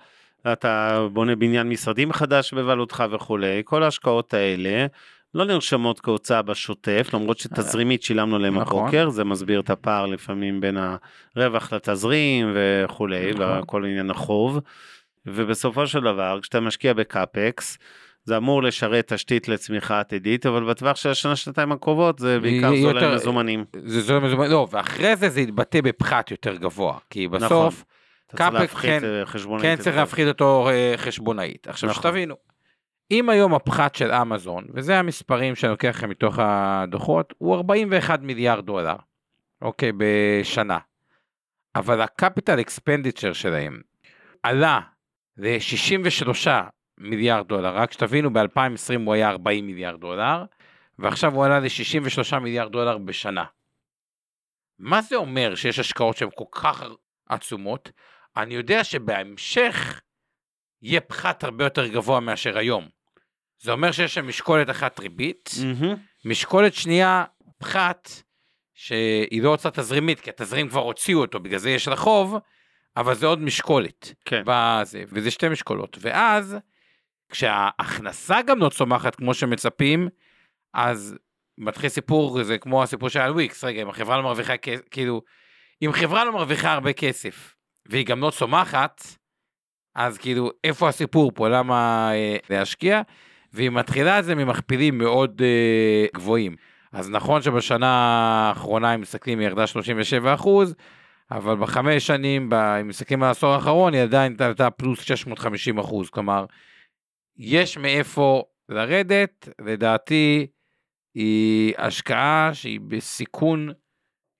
[0.53, 4.85] אתה בונה בניין משרדים מחדש בבעלותך וכולי, כל ההשקעות האלה
[5.33, 8.83] לא נרשמות כהוצאה בשוטף, למרות שתזרימית שילמנו להם נכון.
[8.83, 10.77] הפוקר, זה מסביר את הפער לפעמים בין
[11.35, 13.59] הרווח לתזרים וכולי, נכון.
[13.59, 14.59] וכל עניין החוב.
[15.25, 17.77] ובסופו של דבר, כשאתה משקיע בקאפקס,
[18.23, 22.81] זה אמור לשרת תשתית לצמיחה עתידית, אבל בטווח של השנה שנתיים הקרובות זה בעיקר יהיה
[22.81, 23.65] זול יותר- מזומנים.
[23.85, 27.67] זה זול מזומן, לא, ואחרי זה זה יתבטא בפחת יותר גבוה, כי בסוף נכון.
[28.27, 29.59] אתה צריך קאפק, להפחית כן, אה.
[29.61, 29.95] כן צריך.
[29.95, 31.67] להפחית אותו אה, חשבונאית.
[31.67, 32.01] עכשיו נכון.
[32.03, 32.35] שתבינו,
[33.11, 38.65] אם היום הפחת של אמזון, וזה המספרים שאני לוקח לכם מתוך הדוחות, הוא 41 מיליארד
[38.65, 38.95] דולר,
[39.61, 40.77] אוקיי, בשנה.
[41.75, 43.81] אבל הקפיטל אקספנדיצ'ר שלהם
[44.43, 44.79] עלה
[45.37, 46.47] ל-63
[46.97, 50.45] מיליארד דולר, רק שתבינו, ב-2020 הוא היה 40 מיליארד דולר,
[50.99, 53.45] ועכשיו הוא עלה ל-63 מיליארד דולר בשנה.
[54.79, 56.83] מה זה אומר שיש השקעות שהן כל כך
[57.29, 57.91] עצומות?
[58.37, 60.01] אני יודע שבהמשך
[60.81, 63.00] יהיה פחת הרבה יותר גבוה מאשר היום.
[63.61, 65.95] זה אומר שיש שם משקולת אחת ריבית, מהמם.
[66.25, 67.23] משקולת שנייה
[67.57, 68.09] פחת,
[68.73, 72.37] שהיא לא הוצאה תזרימית, כי התזרים כבר הוציאו אותו, בגלל זה יש לה חוב,
[72.97, 74.13] אבל זה עוד משקולת.
[74.25, 74.43] כן.
[74.45, 75.97] בזה, וזה שתי משקולות.
[76.01, 76.57] ואז,
[77.29, 80.09] כשההכנסה גם לא צומחת כמו שמצפים,
[80.73, 81.15] אז
[81.57, 85.21] מתחיל סיפור, זה כמו הסיפור על וויקס, רגע, אם החברה לא מרוויחה, כ- כאילו,
[85.81, 87.55] אם חברה לא מרוויחה הרבה כסף,
[87.85, 89.01] והיא גם לא צומחת,
[89.95, 93.01] אז כאילו, איפה הסיפור פה, למה אה, להשקיע?
[93.53, 96.55] והיא מתחילה את זה ממכפילים מאוד אה, גבוהים.
[96.91, 100.75] אז נכון שבשנה האחרונה, אם מסתכלים, היא ירדה 37 אחוז,
[101.31, 106.09] אבל בחמש שנים, אם מסתכלים על העשור האחרון, היא עדיין עלתה פלוס 650 אחוז.
[106.09, 106.45] כלומר,
[107.37, 110.47] יש מאיפה לרדת, לדעתי,
[111.15, 113.69] היא השקעה שהיא בסיכון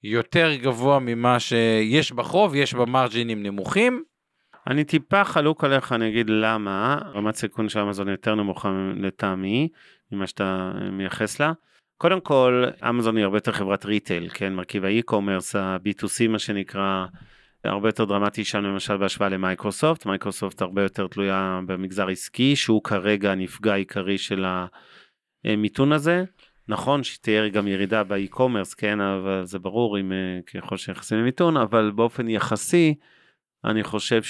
[0.03, 4.03] יותר גבוה ממה שיש בחוב, יש בה מרג'ינים נמוכים.
[4.72, 6.99] אני טיפה חלוק עליך, אני אגיד למה.
[7.13, 9.67] רמת סיכון של אמזון יותר נמוכה לטעמי,
[10.11, 11.53] ממה שאתה מייחס לה.
[11.97, 14.53] קודם כל, אמזון היא הרבה יותר חברת retail, כן?
[14.53, 17.05] מרכיב ה e-commerce, ה-B2C מה שנקרא,
[17.63, 20.05] הרבה יותר דרמטי שם למשל בהשוואה למייקרוסופט.
[20.05, 24.45] מייקרוסופט הרבה יותר תלויה במגזר עסקי, שהוא כרגע הנפגע העיקרי של
[25.45, 26.24] המיתון הזה.
[26.67, 31.91] נכון שתהיה גם ירידה באי-קומרס, כן, אבל זה ברור אם אה, ככל שנכנסים למיתון, אבל
[31.95, 32.95] באופן יחסי,
[33.66, 34.22] אני חושב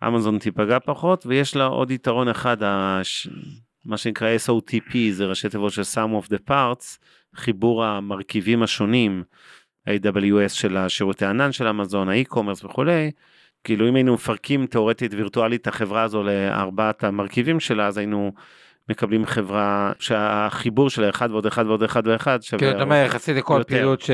[0.00, 3.28] שאמזון תיפגע פחות, ויש לה עוד יתרון אחד, הש...
[3.84, 6.98] מה שנקרא SOTP, זה ראשי תיבות של Sum of the Parts,
[7.34, 9.22] חיבור המרכיבים השונים,
[9.88, 13.10] AWS של השירותי ענן של אמזון, האי-קומרס וכולי,
[13.64, 18.32] כאילו אם היינו מפרקים תאורטית וירטואלית החברה הזו לארבעת המרכיבים שלה, אז היינו
[18.88, 22.58] מקבלים חברה שהחיבור של אחד ועוד אחד ועוד אחד ואחד שווה...
[22.58, 24.10] כאילו אתה אומר יחסית לכל פעילות ש...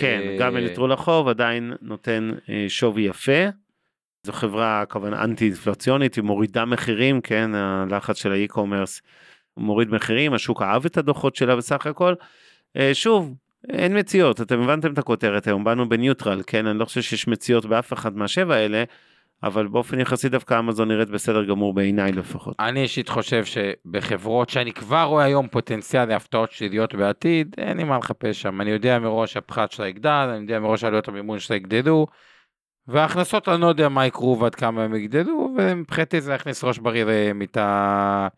[0.00, 3.48] כן, גם אלקטרול החוב עדיין נותן אה, שווי יפה.
[4.22, 9.02] זו חברה כמובן אנטי אינפלציונית, היא מורידה מחירים, כן, הלחץ של האי-קומרס
[9.56, 12.14] מוריד מחירים, השוק אהב את הדוחות שלה בסך הכל.
[12.76, 13.34] אה, שוב,
[13.68, 17.66] אין מציאות, אתם הבנתם את הכותרת היום, באנו בניוטרל, כן, אני לא חושב שיש מציאות
[17.66, 18.84] באף אחד מהשבע האלה.
[19.42, 22.56] אבל באופן יחסי דווקא אמזון נראית בסדר גמור בעיניי לפחות.
[22.60, 27.98] אני אישית חושב שבחברות שאני כבר רואה היום פוטנציאל להפתעות שליליות בעתיד, אין לי מה
[27.98, 28.60] לחפש שם.
[28.60, 32.06] אני יודע מראש הפחת שלה יגדל, אני יודע מראש עלויות המימון שלה יגדלו,
[32.86, 37.04] וההכנסות אני לא יודע מה יקרו ועד כמה הם יגדלו, ומבחינתי זה להכניס ראש בריא
[37.04, 38.28] למיטה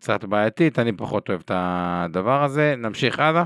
[0.00, 2.74] קצת בעייתית, אני פחות אוהב את הדבר הזה.
[2.78, 3.44] נמשיך הלאה.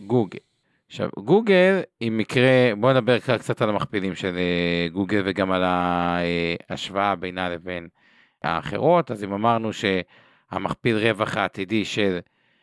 [0.00, 0.45] גוגל.
[0.88, 7.14] עכשיו, גוגל היא מקרה, בואו נדבר קצת על המכפילים של אה, גוגל וגם על ההשוואה
[7.14, 7.88] בינה לבין
[8.44, 9.10] האחרות.
[9.10, 12.18] אז אם אמרנו שהמכפיל רווח העתידי של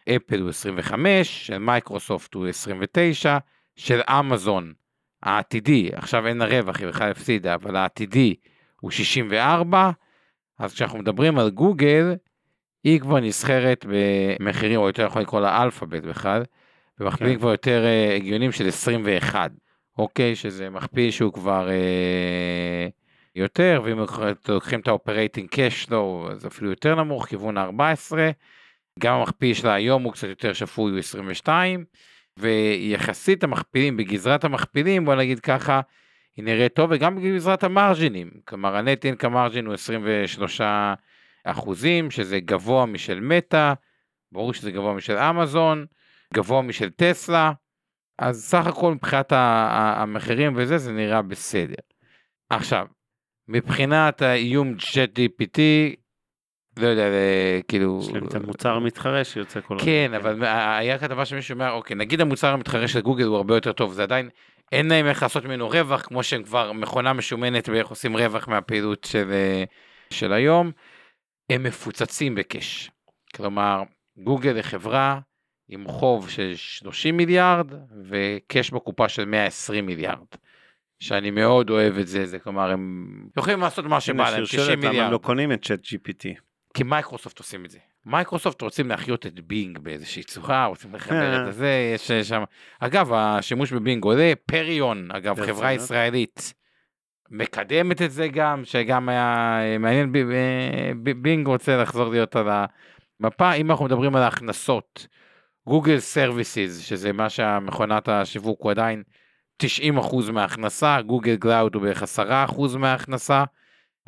[0.10, 3.38] אפל הוא 25, של מייקרוסופט הוא 29,
[3.76, 4.74] של אמזון
[5.24, 8.36] העתידי, עכשיו אין הרווח, היא בכלל הפסידה, אבל העתידי
[8.82, 9.92] הוא 64,
[10.60, 12.16] אז כשאנחנו מדברים על גוגל,
[12.84, 16.44] היא כבר נסחרת במחירים, או יותר יכול לקרוא לה אלפאבית בכלל,
[17.00, 17.40] במכפילים כן.
[17.40, 19.52] כבר יותר uh, הגיוניים של 21,
[19.98, 20.36] אוקיי?
[20.36, 22.92] שזה מכפיל שהוא כבר uh,
[23.36, 24.00] יותר, ואם
[24.50, 28.32] לוקחים את ה operating cash flow, זה אפילו יותר נמוך, כיוון 14.
[29.00, 31.86] גם המכפיל שלה היום הוא קצת יותר שפוי, הוא 22,
[32.38, 35.82] ויחסית המכפילים, בגזרת המכפילים, בוא נגיד ככה,
[36.38, 40.62] היא נראית טוב, וגם בגזרת המרג'ינים, כלומר ה net income margin הוא 23
[41.44, 43.74] אחוזים, שזה גבוה משל מטא,
[44.32, 45.86] ברור שזה גבוה משל אמזון,
[46.34, 47.52] גבוה משל טסלה,
[48.20, 51.76] אז סך הכל מבחינת המחירים וזה, זה נראה בסדר.
[52.50, 52.88] עכשיו,
[53.48, 55.60] מבחינת האיום GPT,
[56.78, 57.06] לא יודע,
[57.68, 58.00] כאילו...
[58.02, 59.86] יש להם את המוצר המתחרה שיוצא כל הזמן.
[59.86, 60.44] כן, אבל
[60.80, 64.04] היה כתבה שמישהו אומר, אוקיי, נגיד המוצר המתחרה של גוגל הוא הרבה יותר טוב, זה
[64.04, 64.30] עדיין,
[64.72, 69.04] אין להם איך לעשות ממנו רווח, כמו שהם כבר מכונה משומנת ואיך עושים רווח מהפעילות
[69.04, 69.32] של,
[70.10, 70.72] של היום.
[71.50, 72.92] הם מפוצצים בקש.
[73.36, 73.84] כלומר,
[74.18, 75.20] גוגל היא חברה
[75.74, 77.68] עם חוב של 30 מיליארד
[78.10, 80.26] ו cash בקופה של 120 מיליארד.
[81.00, 83.08] שאני מאוד אוהב את זה, זה כלומר הם
[83.38, 84.96] יכולים לעשות מה שבא להם, 90 מיליארד.
[84.96, 86.40] למה הם לא קונים את ChatGPT?
[86.74, 87.80] כי מייקרוסופט עושים את זה.
[88.06, 92.44] מייקרוסופט רוצים להחיות את בינג באיזושהי צורה, רוצים לחבר את זה, יש שם...
[92.80, 96.54] אגב, השימוש בבינג עולה, פריון, אגב, חברה ישראלית,
[97.32, 100.12] מקדמת את זה גם, שגם היה מעניין,
[101.22, 102.48] בינג רוצה לחזור להיות על
[103.20, 105.08] המפה, אם אנחנו מדברים על ההכנסות.
[105.68, 109.04] Google Services, שזה מה שהמכונת השיווק הוא עדיין
[109.64, 109.66] 90%
[110.32, 113.44] מההכנסה, Google Cloud הוא בערך 10% מההכנסה,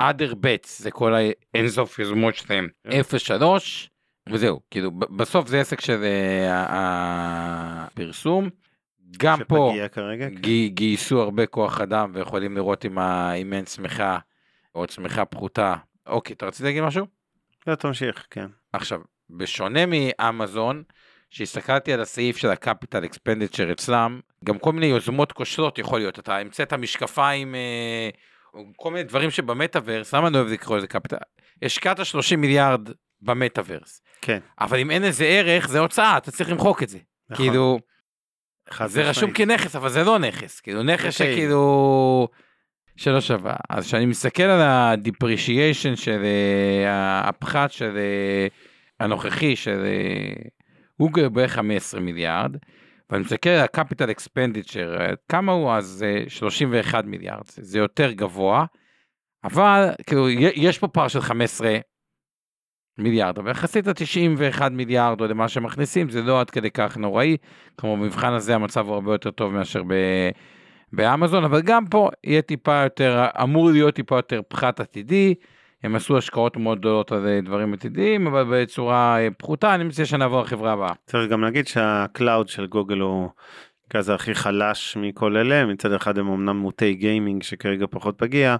[0.02, 1.14] other bets זה כל
[1.54, 2.92] האינסוף יוזמות שלהם, 0.3
[3.28, 4.32] כן.
[4.32, 6.64] וזהו, כאילו בסוף זה עסק של אה,
[7.86, 8.48] הפרסום.
[9.18, 10.34] גם פה כרגע, כן.
[10.68, 12.98] גייסו הרבה כוח אדם ויכולים לראות אם,
[13.40, 14.18] אם אין צמיחה
[14.74, 15.74] או צמיחה פחותה.
[16.06, 17.06] אוקיי, אתה רצית להגיד משהו?
[17.66, 18.46] לא, תמשיך, כן.
[18.72, 19.00] עכשיו,
[19.30, 20.82] בשונה מאמזון,
[21.30, 26.18] שהסתכלתי על הסעיף של ה capital expenditure אצלם, גם כל מיני יוזמות כושלות יכול להיות,
[26.18, 28.10] אתה המצאת משקפיים, אה,
[28.76, 31.16] כל מיני דברים שבמטאוורס, למה אני אוהב לקרוא לזה capital?
[31.62, 32.88] השקעת 30 מיליארד
[33.20, 34.02] במטאוורס.
[34.22, 34.38] כן.
[34.60, 36.98] אבל אם אין לזה ערך, זה הוצאה, אתה צריך למחוק את זה.
[37.30, 37.46] נכון.
[37.46, 37.78] כאילו,
[38.86, 41.20] זה רשום כנכס, אבל זה לא נכס, כאילו נכס.
[41.20, 41.34] אוקיי.
[41.34, 42.28] שכאילו...
[42.96, 43.56] שלא שווה.
[43.68, 46.86] אז כשאני מסתכל על ה-depreciation של uh,
[47.28, 48.52] הפחת של uh,
[49.00, 50.48] הנוכחי של uh,
[51.00, 52.56] גוגל בערך 15 מיליארד,
[53.10, 58.64] ואני מסתכל על ה-capital expenditure, כמה הוא אז 31 מיליארד, זה יותר גבוה,
[59.44, 61.78] אבל כאילו יש פה פער של 15
[62.98, 67.36] מיליארד, אבל יחסית ל-91 מיליארד או למה שמכניסים זה לא עד כדי כך נוראי,
[67.78, 69.82] כמו במבחן הזה המצב הוא הרבה יותר טוב מאשר
[70.92, 75.34] באמזון, אבל גם פה יהיה טיפה יותר, אמור להיות טיפה יותר פחת עתידי.
[75.82, 80.04] הם עשו השקעות מאוד גדולות על אה, דברים עתידיים, אבל בצורה אה, פחותה, אני מציע
[80.06, 80.92] שנעבור לחברה הבאה.
[81.06, 83.28] צריך גם להגיד שה cloud של גוגל הוא
[83.90, 88.56] כזה הכי חלש מכל אלה, מצד אחד הם אמנם מוטה גיימינג שכרגע פחות פגיע,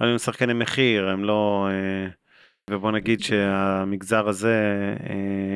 [0.00, 1.68] אבל הם שחקני מחיר, הם לא...
[1.70, 2.08] אה,
[2.70, 4.56] ובוא נגיד שהמגזר הזה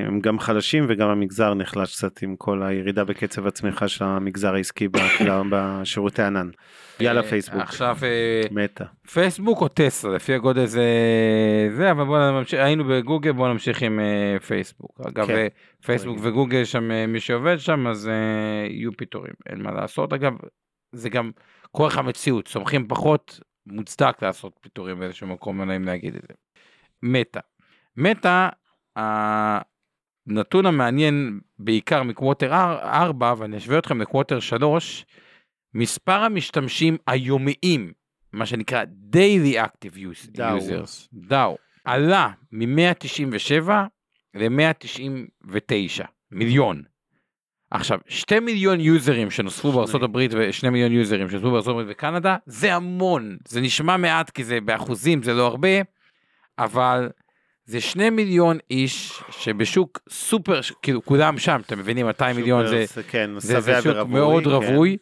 [0.06, 4.88] הם גם חלשים וגם המגזר נחלש קצת עם כל הירידה בקצב הצמיחה של המגזר העסקי
[5.50, 6.48] בשירותי ענן.
[7.02, 8.84] יאללה אה, פייסבוק, עכשיו, אה, מתה.
[9.12, 10.84] פייסבוק או טסלה, לפי הגודל זה,
[11.76, 15.00] זה, אבל בואו נמשיך, היינו בגוגל, בואו נמשיך עם אה, פייסבוק.
[15.08, 15.46] אגב, כן.
[15.84, 18.10] פייסבוק וגוגל שם, מי שעובד שם, אז
[18.70, 20.12] יהיו פיטורים, אין מה לעשות.
[20.12, 20.32] אגב,
[20.92, 21.30] זה גם
[21.70, 26.34] כוח המציאות, סומכים פחות, מוצדק לעשות פיטורים באיזשהו מקום, לא נעים להגיד את זה.
[27.02, 27.40] מטא.
[27.96, 28.48] מטא,
[28.96, 35.06] הנתון המעניין בעיקר מקווטר 4, ואני אשווה אתכם לקווטר 3,
[35.74, 37.92] מספר המשתמשים היומיים,
[38.32, 39.96] מה שנקרא Daily Active.
[39.96, 43.70] Users, דאו, עלה מ-197
[44.34, 46.82] ל-199 מיליון.
[47.70, 49.76] עכשיו, 2 מיליון יוזרים שנוספו שני.
[49.76, 53.36] בארצות הברית ו-2 מיליון יוזרים שנוספו בארצות הברית וקנדה, זה המון.
[53.48, 55.68] זה נשמע מעט כי זה באחוזים, זה לא הרבה,
[56.58, 57.10] אבל
[57.64, 62.84] זה 2 מיליון איש שבשוק סופר, כאילו כולם שם, אתם מבינים, 200 מיליון זה...
[63.08, 64.50] כן, זה, זה שוק ורווי, מאוד כן.
[64.50, 64.96] רווי.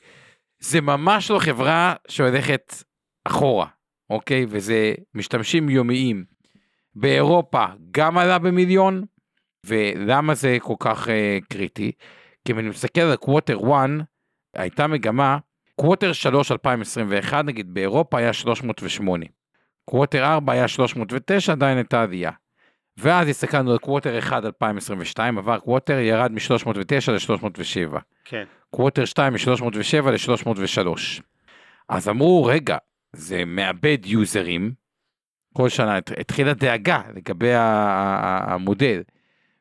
[0.61, 2.75] זה ממש לא חברה שהולכת
[3.25, 3.67] אחורה,
[4.11, 4.47] אוקיי?
[4.49, 6.25] וזה משתמשים יומיים.
[6.95, 9.05] באירופה גם עלה במיליון,
[9.67, 11.11] ולמה זה כל כך uh,
[11.49, 11.93] קריטי?
[12.45, 13.91] כי אם אני מסתכל על quarter 1,
[14.57, 15.39] הייתה מגמה,
[15.77, 19.27] quarter 3 2021 נגיד באירופה היה 308,
[19.85, 22.31] quarter 4 היה 309, עדיין הייתה עלייה.
[22.97, 27.99] ואז הסתכלנו על quarter 1 2022, עבר quarter, ירד מ-309 ל-307.
[28.25, 28.45] כן.
[28.71, 30.89] קווטר 2 מ-307 ל-303.
[31.89, 32.77] אז אמרו, רגע,
[33.13, 34.73] זה מאבד יוזרים,
[35.55, 39.03] כל שנה הת- התחילה דאגה לגבי המודל.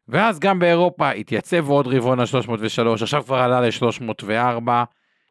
[0.08, 4.70] ואז גם באירופה התייצב עוד רבעון על 303, עכשיו כבר עלה ל-304,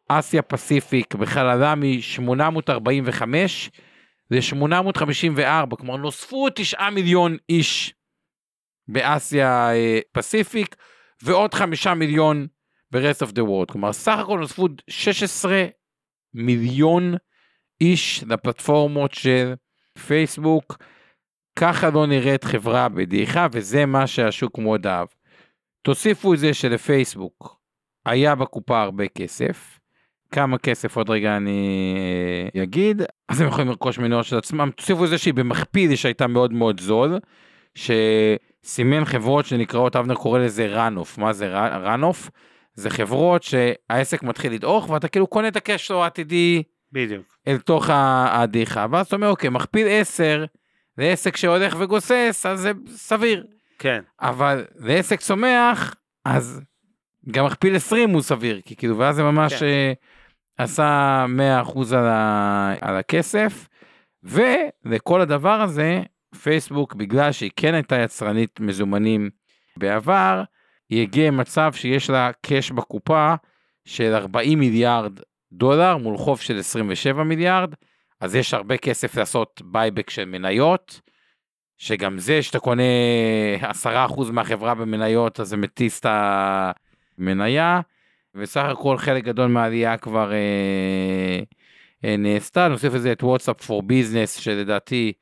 [0.09, 3.23] אסיה פסיפיק בכלל עלה מ-845
[4.31, 7.95] ל-854, כלומר נוספו 9 מיליון איש
[8.89, 10.77] באסיה אה, פסיפיק,
[11.23, 12.47] ועוד 5 מיליון
[12.93, 15.67] ב-rest of the world, כלומר סך הכל נוספו 16
[16.35, 17.15] מיליון
[17.81, 19.55] איש לפלטפורמות של
[20.07, 20.77] פייסבוק,
[21.59, 25.09] ככה לא נראית חברה בדעיכה וזה מה שהשוק מאוד אהב.
[25.83, 27.59] תוסיפו את זה שלפייסבוק
[28.07, 29.79] היה בקופה הרבה כסף,
[30.31, 31.95] כמה כסף עוד רגע אני
[32.55, 36.27] אה, אגיד, אז הם יכולים לרכוש מניות של עצמם, תוסיפו את זה שהיא במכפיל שהייתה
[36.27, 37.19] מאוד מאוד זול,
[37.75, 42.31] שסימן חברות שנקראות, אבנר קורא לזה ראנוף, מה זה ראנוף?
[42.79, 46.63] זה חברות שהעסק מתחיל לדעוך ואתה כאילו קונה את הקשלו העתידי
[46.93, 47.37] בדיוק.
[47.49, 50.45] אל תוך ה- הדעיכה, ואז אתה אומר אוקיי, מכפיל 10
[50.99, 53.47] לעסק שהולך וגוסס, אז זה סביר,
[53.79, 54.01] כן.
[54.21, 56.61] אבל לעסק צומח, אז
[57.31, 59.65] גם מכפיל 20 הוא סביר, כי כאילו, ואז זה ממש כן.
[59.67, 59.93] אה,
[60.59, 61.27] עשה
[61.65, 63.69] 100% על, ה, על הכסף,
[64.23, 66.03] ולכל הדבר הזה,
[66.43, 69.31] פייסבוק, בגלל שהיא כן הייתה יצרנית מזומנים
[69.77, 70.43] בעבר,
[70.91, 73.35] היא הגיעה למצב שיש לה cash בקופה
[73.85, 75.13] של 40 מיליארד
[75.53, 77.75] דולר מול חוב של 27 מיליארד,
[78.21, 81.01] אז יש הרבה כסף לעשות buyback של מניות,
[81.77, 82.83] שגם זה שאתה קונה
[83.85, 86.07] 10% מהחברה במניות, אז זה מטיס את
[87.19, 87.81] המניה,
[88.35, 91.41] וסך הכל חלק גדול מהעלייה כבר אה,
[92.05, 92.69] אה, נעשתה.
[92.69, 95.13] נוסיף לזה את וואטסאפ for business, שלדעתי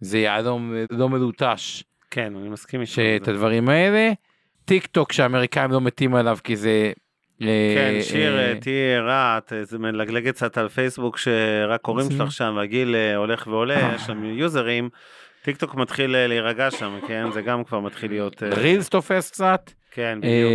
[0.00, 2.92] זה יהלום לא מלוטש כן, אני מסכים איתך.
[2.92, 4.12] שאת הדברים האלה.
[4.68, 6.92] טיק טוק שהאמריקאים לא מתים עליו כי זה...
[7.42, 12.06] אה, כן, שיר, אה, אה, תהיי ערה, את זה מלגלגת קצת על פייסבוק שרק הורים
[12.06, 14.88] זה- שלך שם והגיל אה, הולך ועולה, יש שם יוזרים,
[15.44, 19.30] טיק טוק מתחיל אה, להירגע שם, כן, זה גם כבר מתחיל להיות, אה, Reels תופס
[19.30, 19.70] קצת.
[19.90, 20.52] כן, בדיוק,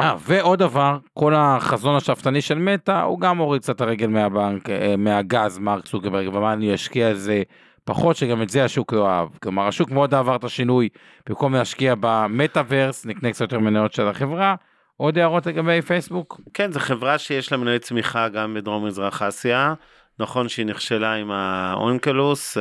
[0.00, 4.70] אה, אה, ועוד דבר, כל החזון השאפתני של מטא, הוא גם הוריד קצת הרגל מהבנק,
[4.70, 7.42] אה, מהגז, מרק צוקרברג, ואמר אני אשקיע על זה
[7.90, 9.28] פחות, שגם את זה השוק לא אהב.
[9.42, 10.88] כלומר, השוק מאוד עבר את השינוי,
[11.28, 14.54] במקום להשקיע במטאוורס, נקנה קצת יותר מניות של החברה.
[14.96, 16.40] עוד הערות לגבי פייסבוק?
[16.54, 19.74] כן, זו חברה שיש לה מנועי צמיחה גם בדרום מזרח אסיה,
[20.18, 22.56] נכון שהיא נכשלה עם האונקלוס,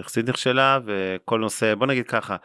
[0.00, 2.36] יחסית נכשלה, וכל נושא, בוא נגיד ככה,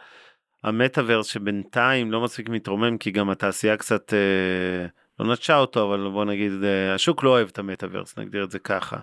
[0.64, 4.86] המטאוורס שבינתיים לא מספיק מתרומם, כי גם התעשייה קצת אה,
[5.20, 8.58] לא נטשה אותו, אבל בוא נגיד, אה, השוק לא אוהב את המטאוורס, נגדיר את זה
[8.58, 8.96] ככה.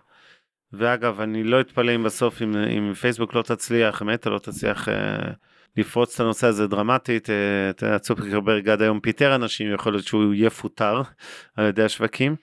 [0.73, 5.31] ואגב, אני לא אתפלא אם בסוף, אם, אם פייסבוק לא תצליח, מטא לא תצליח, אה,
[5.77, 7.29] לפרוץ את הנושא הזה דרמטית.
[7.29, 11.01] אה, אתה יודע, צוקרברג עד היום פיטר אנשים, יכול להיות שהוא יפוטר
[11.55, 12.35] על ידי השווקים.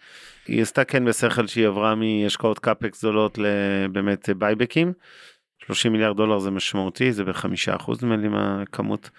[0.47, 4.93] היא עשתה כן בשכל שהיא עברה מהשקעות CapEx גדולות לבאמת בייבקים.
[5.67, 9.11] 30 מיליארד דולר זה משמעותי, זה בחמישה אחוז נדמה לי מהכמות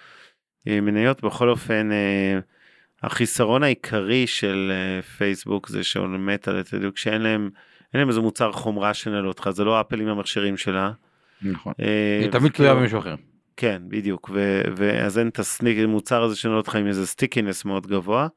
[0.68, 1.24] אה, מניות.
[1.24, 2.38] בכל אופן, אה,
[3.02, 4.72] החיסרון העיקרי של
[5.16, 7.50] פייסבוק זה שהוא מת על זה, כשאין להם,
[7.94, 10.92] אין להם איזה מוצר חומרה שנעל אותך, זה לא אפל עם המכשירים שלה.
[11.42, 11.72] נכון.
[11.80, 13.14] אה, היא תמיד תלויה במישהו אחר.
[13.56, 17.86] כן, בדיוק, ו- ואז אין את הסניק, המוצר הזה שנותן אותך עם איזה stickiness מאוד
[17.86, 18.28] גבוה.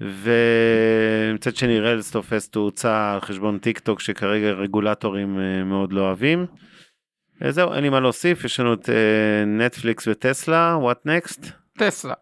[0.00, 6.46] ומצד שני Reels תופס תאוצה על חשבון טיק טוק שכרגע רגולטורים אה, מאוד לא אוהבים.
[7.44, 8.88] אה, זהו, אין לי מה להוסיף, יש לנו את
[9.46, 11.46] נטפליקס וטסלה, what next?
[11.78, 12.14] טסלה.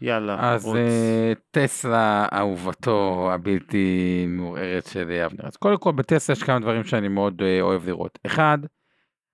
[0.00, 0.76] יאללה, אז רוץ.
[0.76, 5.46] אה, טסלה אהובתו הבלתי מעורערת של אבנר.
[5.46, 8.18] אז קודם כל בטסלה יש כמה דברים שאני מאוד אה, אוהב לראות.
[8.26, 8.58] אחד,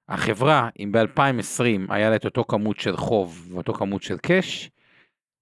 [0.09, 4.71] החברה, אם ב-2020 היה לה את אותו כמות של חוב ואותו כמות של קאש,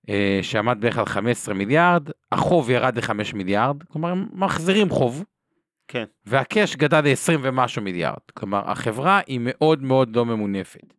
[0.09, 5.25] אה, שעמד בערך על 15 מיליארד, החוב ירד ל-5 מיליארד, כלומר הם מחזירים חוב,
[5.89, 8.21] כן, והקאש גדל ל-20 ומשהו מיליארד.
[8.35, 10.95] כלומר, החברה היא מאוד מאוד לא ממונפת.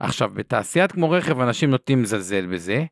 [0.00, 2.84] עכשיו, בתעשיית כמו רכב אנשים נוטים לזלזל בזה,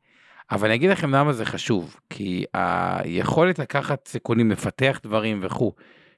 [0.50, 5.72] אבל אני אגיד לכם למה זה חשוב, כי היכולת לקחת סיכונים, לפתח דברים וכו',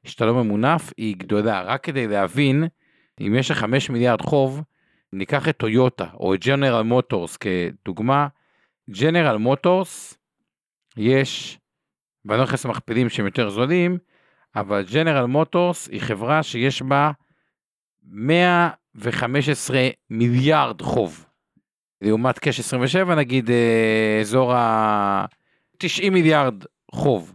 [0.04, 1.62] שאתה לא ממונף, היא גדולה.
[1.62, 2.64] רק כדי להבין,
[3.20, 4.62] אם יש לך 5 מיליארד חוב,
[5.12, 8.28] ניקח את טויוטה או את ג'נרל מוטורס כדוגמה,
[8.90, 10.18] ג'נרל מוטורס,
[10.96, 11.58] יש,
[12.24, 13.98] ואני לא נכנס למכפילים שהם יותר זולים,
[14.56, 17.10] אבל ג'נרל מוטורס היא חברה שיש בה
[18.02, 21.25] 115 מיליארד חוב.
[22.02, 26.54] לעומת קאש 27 נגיד אה, אזור ה-90 מיליארד
[26.92, 27.32] חוב.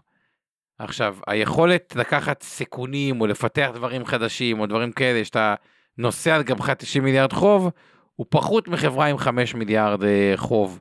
[0.80, 5.55] עכשיו היכולת לקחת סיכונים או לפתח דברים חדשים או דברים כאלה שאתה
[5.97, 7.72] נוסע על גבך 90 מיליארד חוב
[8.16, 10.80] הוא פחות מחברה עם 5 מיליארד אה, חוב.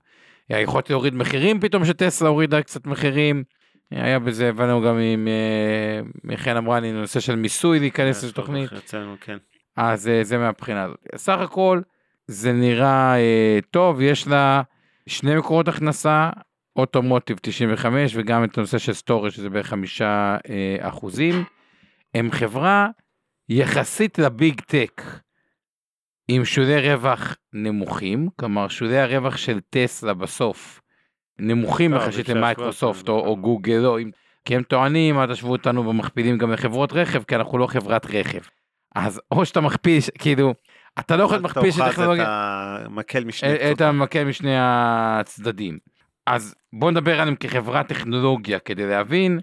[0.49, 3.45] היכולת להוריד מחירים פתאום שטסלה הורידה קצת מחירים.
[3.91, 8.73] היה בזה הבנו גם עם אה, מיכאל אמרני נושא של מיסוי להיכנס לתוכנית.
[8.73, 9.37] אצלנו, כן.
[9.77, 10.99] אז זה מהבחינה הזאת.
[11.17, 11.81] סך הכל
[12.31, 14.63] זה נראה אה, טוב, יש לה
[15.07, 16.31] שני מקורות הכנסה,
[16.77, 21.45] automotive 95 וגם את הנושא של storage שזה בחמישה אה, אחוזים.
[22.15, 22.89] הם חברה
[23.49, 25.03] יחסית ל big tech
[26.29, 30.81] עם שולי רווח נמוכים, כלומר שולי הרווח של טסלה בסוף
[31.39, 34.11] נמוכים טוב, יחסית למייקרוסופט או, או גוגל, או, אם-
[34.45, 38.41] כי הם טוענים, אל תשוו אותנו במכפילים גם לחברות רכב, כי אנחנו לא חברת רכב.
[38.95, 40.55] אז או שאתה מכפיל, כאילו,
[40.99, 42.27] אתה לא יכול להיות מכפיל של תאכל את טכנולוגיה,
[42.85, 43.81] המקל משני את.
[43.81, 45.79] המקל משני הצדדים.
[46.27, 49.41] אז בוא נדבר עליהם כחברת טכנולוגיה כדי להבין.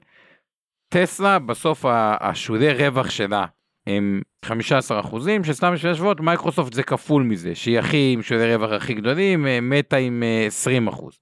[0.90, 1.86] טסלה בסוף
[2.20, 3.46] השולי רווח שלה
[3.88, 8.72] הם 15 אחוזים, שסתם בשביל להשוות מייקרוסופט זה כפול מזה, שהיא הכי עם שולי רווח
[8.72, 11.20] הכי גדולים, אה, מטא עם אה, 20 אחוז.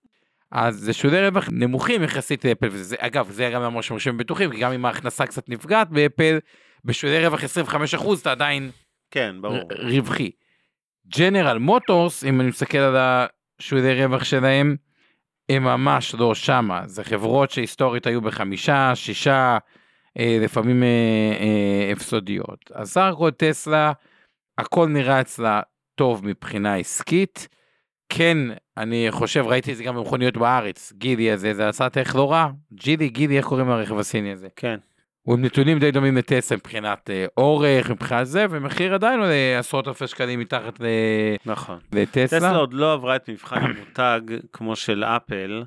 [0.51, 4.59] אז זה שולי רווח נמוכים יחסית לאפל, וזה אגב זה גם למה שמשמשים בטוחים, כי
[4.59, 6.39] גם אם ההכנסה קצת נפגעת באפל,
[6.85, 8.71] בשולי רווח 25 אחוז אתה עדיין
[9.15, 9.59] כן, ברור.
[9.79, 10.31] רווחי.
[11.07, 14.75] ג'נרל מוטורס, אם אני מסתכל על השולי רווח שלהם,
[15.49, 16.87] הם ממש לא שמה.
[16.87, 19.57] זה חברות שהיסטורית היו בחמישה, שישה,
[20.19, 20.87] אה, לפעמים אה,
[21.39, 22.71] אה, הפסודיות.
[22.73, 23.91] אז סך הכל טסלה,
[24.57, 25.61] הכל נראה אצלה
[25.95, 27.47] טוב מבחינה עסקית.
[28.09, 28.37] כן,
[28.77, 32.49] אני חושב, ראיתי את זה גם במכוניות בארץ, גילי הזה, זה עשה איך לא רע.
[32.73, 34.47] ג'ילי, גילי, איך קוראים לרכב הסיני הזה?
[34.55, 34.77] כן.
[35.25, 39.87] הוא עם נתונים די דומים לטסלה מבחינת אה, אורך, מבחינת זה, ומחיר עדיין עולה עשרות
[39.87, 40.85] אלפי שקלים מתחת ל-
[41.45, 41.79] נכון.
[41.93, 42.39] לטסלה.
[42.39, 44.21] טסלה עוד לא עברה את מבחן המותג
[44.53, 45.63] כמו של אפל.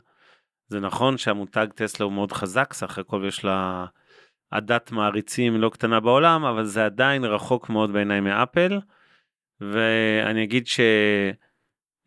[0.69, 3.85] זה נכון שהמותג טסלה הוא מאוד חזק, סך הכל יש לה
[4.51, 8.79] עדת מעריצים לא קטנה בעולם, אבל זה עדיין רחוק מאוד בעיניי מאפל.
[9.61, 10.67] ואני אגיד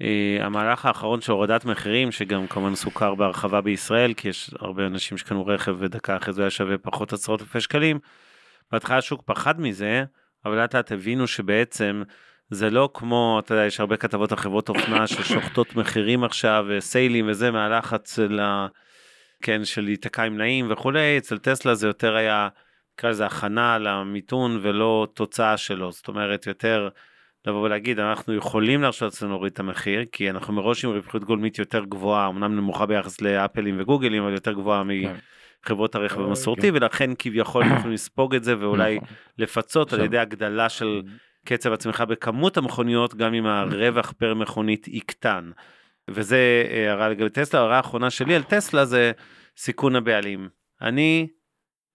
[0.02, 5.45] שהמהלך האחרון של הורדת מחירים, שגם כמובן סוכר בהרחבה בישראל, כי יש הרבה אנשים שקנו
[5.45, 7.99] רכב ודקה אחרי זה היה שווה פחות עשרות אלפי שקלים.
[8.72, 10.04] בהתחלה השוק פחד מזה,
[10.45, 12.04] אבל לאט לאט הבינו שבעצם
[12.49, 17.30] זה לא כמו, אתה יודע, יש הרבה כתבות על חברות אופנה ששוחטות מחירים עכשיו, סיילים
[17.30, 18.68] וזה, מהלחץ ה...
[19.43, 22.47] כן, של להיתקע עם נעים וכולי, אצל טסלה זה יותר היה,
[22.93, 26.89] נקרא לזה הכנה למיתון ולא תוצאה שלו, זאת אומרת יותר
[27.45, 31.59] לבוא ולהגיד אנחנו יכולים להרשות לעצמנו להוריד את המחיר, כי אנחנו מראש עם רווחיות גולמית
[31.59, 35.15] יותר גבוהה, אמנם נמוכה ביחס לאפלים וגוגלים, אבל יותר גבוהה כן.
[35.63, 39.07] מחברות הרכב אה, המסורתי, ולכן כביכול אנחנו לספוג את זה ואולי נכון.
[39.37, 41.01] לפצות על ידי הגדלה של
[41.45, 45.51] קצב הצמיחה בכמות המכוניות, גם אם הרווח פר מכונית יקטן.
[46.09, 49.11] וזה אה, הערה לגבי טסלה, הערה האחרונה שלי על טסלה זה
[49.57, 50.49] סיכון הבעלים.
[50.81, 51.27] אני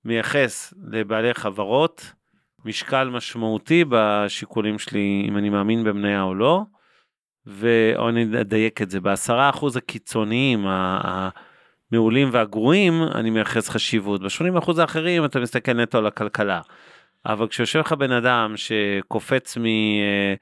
[0.04, 2.12] מייחס לבעלי חברות
[2.66, 6.62] משקל משמעותי בשיקולים שלי, אם אני מאמין במניה או לא,
[7.46, 14.22] ואו אני אדייק את זה, בעשרה אחוז הקיצוניים, המעולים והגרועים, אני מייחס חשיבות.
[14.22, 16.60] ב-80 אחוז האחרים אתה מסתכל נטו על הכלכלה.
[17.26, 19.64] אבל כשיושב לך בן אדם שקופץ מ...
[19.64, 20.34] אה,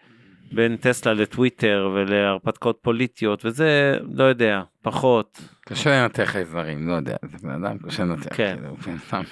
[0.53, 5.41] בין טסלה לטוויטר ולהרפתקאות פוליטיות וזה, לא יודע, פחות.
[5.61, 8.37] קשה לנתח איברים, לא יודע, זה בן אדם קשה לנתח.
[8.37, 8.57] כן.
[8.61, 9.25] כאילו, בן אדם,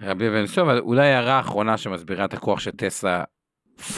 [0.00, 3.24] רבי בן סוף, אבל אולי הערה אחרונה שמסבירה את הכוח של טסלה,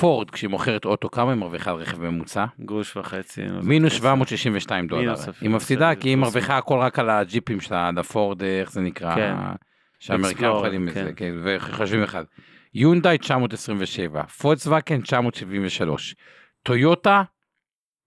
[0.01, 2.45] פורד, כשהיא מוכרת אוטו, כמה היא מרוויחה על רכב ממוצע?
[2.61, 3.43] גרוש וחצי.
[3.43, 4.03] לא מינוס זוכר.
[4.03, 5.03] 762 דולר.
[5.03, 6.27] מינוס היא מפסידה כי היא בסדר.
[6.27, 9.15] מרוויחה הכל רק על הג'יפים שלה, על הפורד, איך זה נקרא?
[9.15, 9.35] כן.
[9.99, 11.13] שהאמריקאים אוכלים את זה, כן.
[11.17, 12.25] כן, וחושבים אחד.
[12.75, 16.15] יונדאי 927, פולקסווגן 973,
[16.63, 17.23] טויוטה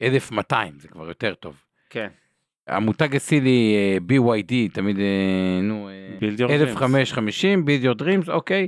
[0.01, 1.63] 1200, זה כבר יותר טוב.
[1.89, 2.07] כן.
[2.67, 8.67] המותג הסילי אה, BYD, תמיד, אה, נו, אה, Build your 1550, build your dreams, אוקיי.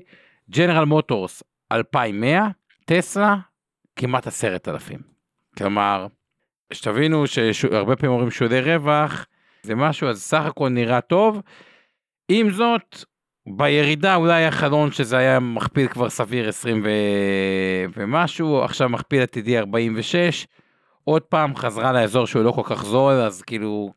[0.49, 2.47] ג'נרל מוטורס 2100,
[2.85, 3.35] טסלה
[3.95, 4.99] כמעט 10,000.
[5.57, 6.07] כלומר,
[6.73, 9.25] שתבינו שהרבה פעמים אומרים שולי רווח,
[9.63, 11.41] זה משהו, אז סך הכל נראה טוב.
[12.29, 13.05] עם זאת,
[13.47, 16.89] בירידה אולי החלון שזה היה מכפיל כבר סביר 20 ו...
[17.97, 20.47] ומשהו, עכשיו מכפיל עתידי 46,
[21.05, 23.93] עוד פעם חזרה לאזור שהוא לא כל כך זול, אז כאילו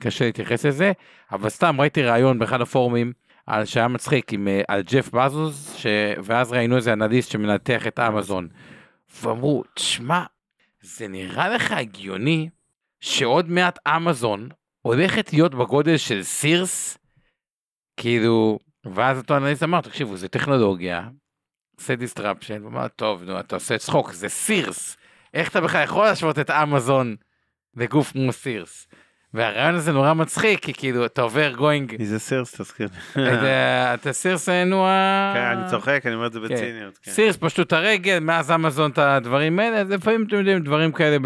[0.00, 0.92] קשה להתייחס לזה,
[1.32, 3.12] אבל סתם ראיתי ראיון באחד הפורומים
[3.46, 5.86] על שהיה מצחיק עם, אה, על ג'ף בזוס, ש...
[6.24, 8.48] ואז ראינו איזה אנליסט שמנתח את אמזון,
[9.22, 10.24] ואמרו, תשמע,
[10.80, 12.48] זה נראה לך הגיוני
[13.00, 14.48] שעוד מעט אמזון
[14.82, 16.98] הולכת להיות בגודל של סירס?
[17.96, 21.08] כאילו, ואז אותו אנליסט אמר, תקשיבו, זה טכנולוגיה,
[21.76, 24.96] עושה disruption, הוא אמר, טוב, נו, אתה עושה צחוק, זה סירס.
[25.36, 27.16] איך אתה בכלל יכול להשוות את אמזון
[27.76, 28.88] לגוף כמו סירס?
[29.34, 32.88] והרעיון הזה נורא מצחיק, כי כאילו, אתה עובר going, מי זה סירס, תזכיר.
[33.94, 35.32] אתה סירס נו ה...
[35.34, 36.54] כן, אני צוחק, אני אומר את זה כן.
[36.54, 36.98] בציניות.
[37.02, 37.10] כן.
[37.10, 41.16] סירס פשטו את הרגל, מאז אמזון את הדברים האלה, אז לפעמים אתם יודעים, דברים כאלה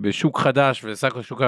[0.00, 1.42] בשוק חדש, וסך הכל שוק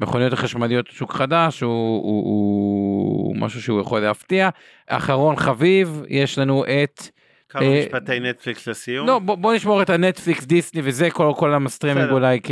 [0.00, 4.48] המכוניות החשמליות הוא שוק חדש, הוא משהו שהוא יכול להפתיע.
[4.86, 7.02] אחרון חביב, יש לנו את,
[7.54, 9.06] כמה אה, משפטי נטפליקס לסיום.
[9.06, 12.10] לא בוא, בוא נשמור את הנטפליקס, דיסני וזה, כל, כל הסטרימינג.
[12.10, 12.50] אולי כ...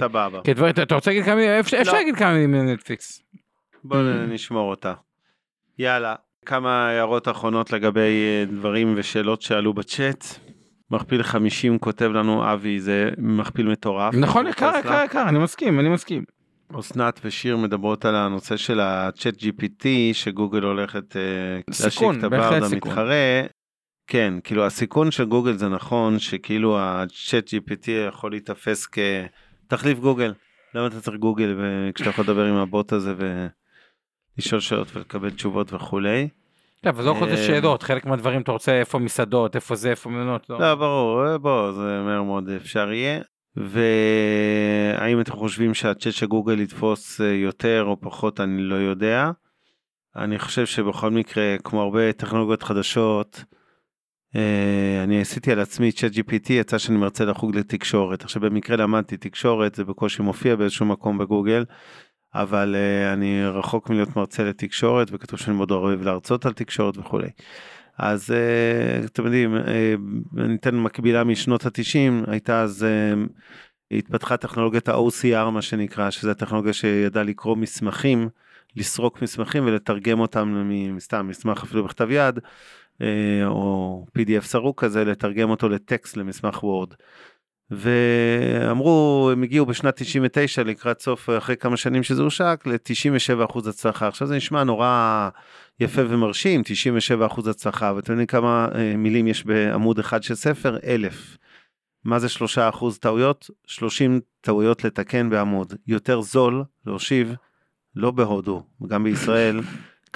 [0.00, 0.40] סבבה.
[0.44, 1.50] כדברים, אתה, רוצה להגיד כמה מילים?
[1.50, 1.92] אפשר, לא.
[1.92, 3.22] להגיד כמה מילים על נטפליקס.
[3.84, 4.92] בואו נשמור אותה.
[5.78, 6.14] יאללה,
[6.46, 10.24] כמה הערות אחרונות לגבי אה, דברים ושאלות שעלו בצ'אט.
[10.90, 14.14] מכפיל 50 כותב לנו אבי, זה מכפיל מטורף.
[14.14, 14.72] נכון, יקר.
[14.78, 16.24] יקר, יקר, אני מסכים, אני מסכים.
[16.78, 21.22] אסנת ושיר מדברות על הנושא של הצ'אט GPT שגוגל הולכת אה,
[21.84, 22.62] להשיק את הברד.
[22.62, 23.42] המתחרה.
[24.06, 30.32] כן, כאילו הסיכון של גוגל זה נכון שכאילו הצ'אט GPT יכול להיתפס כתחליף גוגל.
[30.74, 35.72] למה אתה צריך גוגל ו- כשאתה יכול לדבר עם הבוט הזה ולשאול שאלות ולקבל תשובות
[35.72, 36.28] וכולי.
[36.84, 39.90] לא, אבל לא כל זה אה, שאלות, חלק מהדברים אתה רוצה איפה מסעדות, איפה זה,
[39.90, 40.60] איפה מלונות, לא.
[40.60, 43.20] לא, ברור, אה, בוא, זה מהר מאוד אפשר יהיה.
[43.56, 49.30] והאם אתם חושבים שהצ'אט של גוגל יתפוס אה, יותר או פחות, אני לא יודע.
[50.16, 53.44] אני חושב שבכל מקרה, כמו הרבה טכנולוגיות חדשות,
[55.04, 58.22] אני עשיתי על עצמי צ'אט GPT, יצא שאני מרצה לחוג לתקשורת.
[58.22, 61.64] עכשיו במקרה למדתי תקשורת, זה בקושי מופיע באיזשהו מקום בגוגל,
[62.34, 67.28] אבל אה, אני רחוק מלהיות מרצה לתקשורת, וכתוב שאני מאוד אוהב להרצות על תקשורת וכולי.
[67.98, 69.94] אז אה, אתם יודעים, אה,
[70.38, 73.14] אני אתן מקבילה משנות התשעים, הייתה אז, אה,
[73.90, 78.28] התפתחה טכנולוגיית ה-OCR מה שנקרא, שזה הטכנולוגיה שידעה לקרוא מסמכים,
[78.76, 82.38] לסרוק מסמכים ולתרגם אותם מסתם מסמך אפילו בכתב יד,
[83.46, 86.94] או PDF סרוק כזה, לתרגם אותו לטקסט למסמך וורד.
[87.70, 94.08] ואמרו, הם הגיעו בשנת 99 לקראת סוף, אחרי כמה שנים שזה הושק, ל-97% הצלחה.
[94.08, 95.28] עכשיו זה נשמע נורא
[95.80, 96.62] יפה ומרשים,
[97.30, 100.78] 97% הצלחה, ואתם יודעים כמה אה, מילים יש בעמוד אחד של ספר?
[100.84, 101.36] אלף.
[102.04, 102.26] מה זה
[102.56, 103.50] 3% טעויות?
[103.66, 105.74] 30 טעויות לתקן בעמוד.
[105.86, 107.34] יותר זול להושיב,
[107.96, 109.60] לא בהודו, גם בישראל,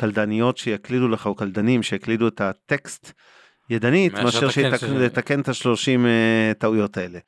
[0.00, 3.12] קלדניות שיקלידו לך, או קלדנים שיקלידו את הטקסט
[3.70, 7.18] ידנית, מאשר מאשר לתקן שיתק- ש- את ה-30 אה, טעויות האלה.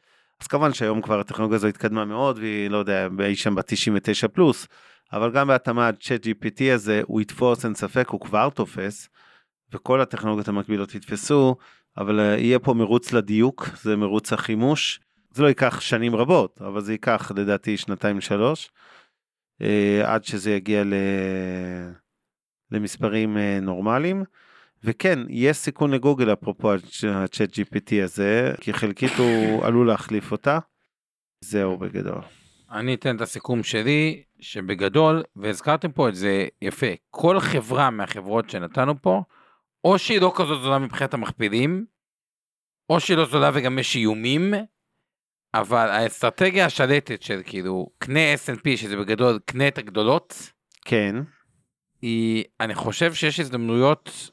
[0.40, 4.66] אז כמובן שהיום כבר הטכנולוגיה הזו התקדמה מאוד, והיא לא יודע, אי שם ב-99 פלוס,
[5.12, 9.08] אבל גם בהתאמה צ'אט GPT הזה, הוא יתפוס, אין ספק, הוא כבר תופס,
[9.72, 11.56] וכל הטכנולוגיות המקבילות יתפסו,
[11.98, 15.00] אבל אה, יהיה פה מרוץ לדיוק, זה מרוץ החימוש.
[15.30, 18.70] זה לא ייקח שנים רבות, אבל זה ייקח לדעתי שנתיים שלוש,
[19.62, 20.94] אה, עד שזה יגיע ל...
[22.72, 24.24] למספרים אה, נורמליים.
[24.84, 26.72] וכן, יש סיכון לגוגל אפרופו
[27.08, 30.58] הצ'אט GPT הזה, כי חלקית הוא עלול להחליף אותה.
[31.44, 32.20] זהו בגדול.
[32.70, 39.02] אני אתן את הסיכום שלי, שבגדול, והזכרתם פה את זה יפה, כל חברה מהחברות שנתנו
[39.02, 39.22] פה,
[39.84, 41.86] או שהיא לא כזאת זולה מבחינת המכפילים,
[42.90, 44.54] או שהיא לא זולה וגם יש איומים,
[45.54, 50.52] אבל האסטרטגיה השלטת של כאילו קנה S&P שזה בגדול קנה את הגדולות
[50.84, 51.16] כן.
[52.02, 54.30] היא אני חושב שיש הזדמנויות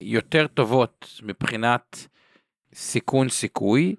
[0.00, 2.06] יותר טובות מבחינת
[2.74, 3.96] סיכון סיכוי.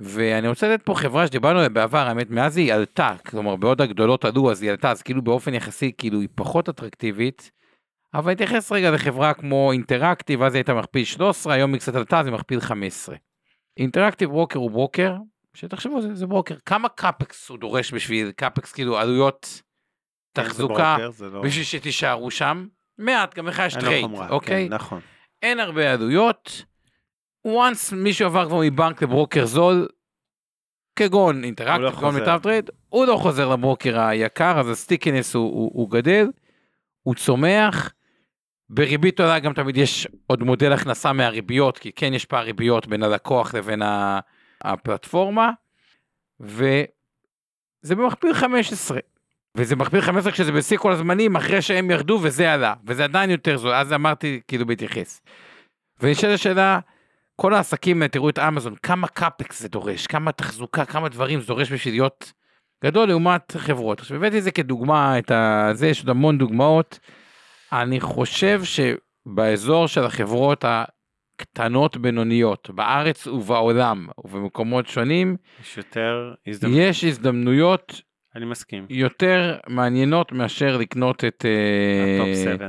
[0.00, 4.24] ואני רוצה לתת פה חברה שדיברנו עליה בעבר, האמת, מאז היא עלתה, כלומר בעוד הגדולות
[4.24, 7.50] עלו אז היא עלתה, אז כאילו באופן יחסי כאילו היא פחות אטרקטיבית.
[8.14, 12.20] אבל נתייחס רגע לחברה כמו אינטראקטיב, אז היא הייתה מכפיל 13, היום היא קצת עלתה,
[12.20, 13.16] אז היא מכפיל 15.
[13.76, 15.16] אינטראקטיב ברוקר הוא ברוקר,
[15.54, 19.62] שתחשבו זה, זה ברוקר, כמה CapEx הוא דורש בשביל CapEx כאילו עלויות
[20.32, 20.96] תחזוקה,
[21.32, 22.66] לא- בשביל שתישארו שם,
[22.98, 24.68] מעט, גם למיטב טרייד, אוקיי?
[24.68, 25.00] כן, נכון.
[25.42, 26.64] אין הרבה עלויות.
[27.46, 29.88] once מישהו עבר כבר מבנק לברוקר זול,
[30.96, 32.14] כגון הוא לא כגון.
[32.14, 36.26] מיטב טרייד, הוא לא חוזר לברוקר היקר, אז ה stickiness הוא, הוא, הוא גדל,
[37.02, 37.92] הוא צומח.
[38.70, 43.02] בריבית עולה גם תמיד יש עוד מודל הכנסה מהריביות, כי כן יש פער ריביות בין
[43.02, 43.82] הלקוח לבין
[44.64, 45.50] הפלטפורמה,
[46.40, 46.86] וזה
[47.96, 48.98] במכפיל 15.
[49.56, 53.56] וזה מכפיל 15 כשזה בשיא כל הזמנים אחרי שהם ירדו וזה עלה וזה עדיין יותר
[53.56, 55.22] זול אז אמרתי כאילו בהתייחס.
[56.00, 56.78] ונשאלת השאלה
[57.36, 61.72] כל העסקים תראו את אמזון כמה קאפקס זה דורש כמה תחזוקה כמה דברים זה דורש
[61.72, 62.32] בשביל להיות
[62.84, 64.00] גדול לעומת חברות.
[64.00, 65.30] עכשיו הבאתי את זה כדוגמה את.
[65.72, 66.98] זה יש עוד המון דוגמאות.
[67.72, 76.76] אני חושב שבאזור של החברות הקטנות בינוניות בארץ ובעולם ובמקומות שונים יש יותר הזדמנות.
[76.78, 78.02] יש הזדמנויות
[78.36, 78.86] אני מסכים.
[78.90, 82.68] יותר מעניינות מאשר לקנות את אה, ה top 7,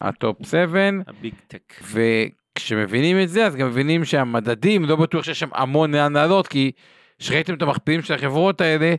[0.00, 1.74] ה top 7 ה big tech.
[1.82, 6.72] וכשמבינים את זה אז גם מבינים שהמדדים לא בטוח שיש שם המון לאן לעלות כי
[7.18, 8.94] כשראיתם את המכפילים של החברות האלה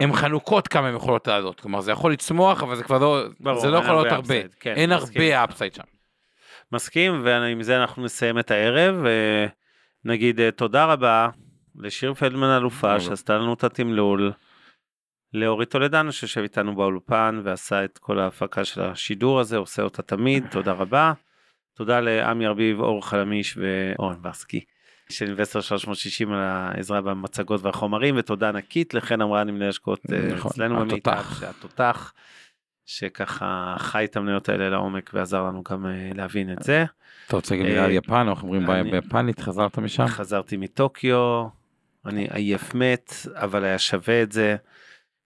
[0.00, 3.60] הן חנוקות כמה הן יכולות לעלות כלומר זה יכול לצמוח אבל זה כבר לא ברור,
[3.60, 5.44] זה לא יכול להיות הרבה הרבה כן, אין מסכים הרבה.
[5.44, 5.82] upside שם.
[6.72, 9.04] מסכים, ועם זה אנחנו נסיים את הערב.
[10.04, 11.28] נגיד אה, תודה רבה
[11.76, 13.00] לשיר פלדמן אלופה.
[13.00, 14.32] שעשתה לנו את התמלול.
[15.34, 20.44] לאורי טולדנו שיושב איתנו באולפן ועשה את כל ההפקה של השידור הזה, עושה אותה תמיד,
[20.50, 21.12] תודה רבה.
[21.76, 24.64] תודה לעמי ארביב, אור חלמיש ואורן ברסקי
[25.10, 30.50] של אינבסטר 360 על העזרה במצגות והחומרים, ותודה ענקית לחן אמרני מנהל השקעות אה, נכון,
[30.50, 31.40] אצלנו במיטב, התותח.
[31.40, 32.12] שהתותח,
[32.86, 36.84] שככה חי את המניות האלה לעומק ועזר לנו גם אה, להבין את זה.
[37.26, 40.06] אתה רוצה להגיד אה, מילה על יפן אנחנו אומרים אני- ביפנית חזרת משם?
[40.06, 41.46] חזרתי מטוקיו,
[42.06, 44.56] אני עייף מת, אבל היה שווה את זה.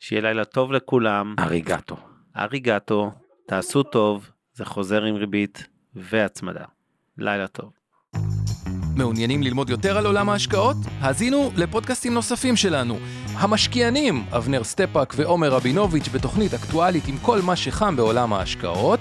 [0.00, 1.96] שיהיה לילה טוב לכולם, ありがとう.
[2.36, 3.10] ありがとう,
[3.46, 6.64] תעשו טוב, זה חוזר עם ריבית והצמדה.
[7.18, 7.70] לילה טוב.
[8.96, 10.76] מעוניינים ללמוד יותר על עולם ההשקעות?
[11.00, 12.98] האזינו לפודקאסטים נוספים שלנו.
[13.34, 19.00] המשקיענים, אבנר סטפאק ועומר רבינוביץ' בתוכנית אקטואלית עם כל מה שחם בעולם ההשקעות.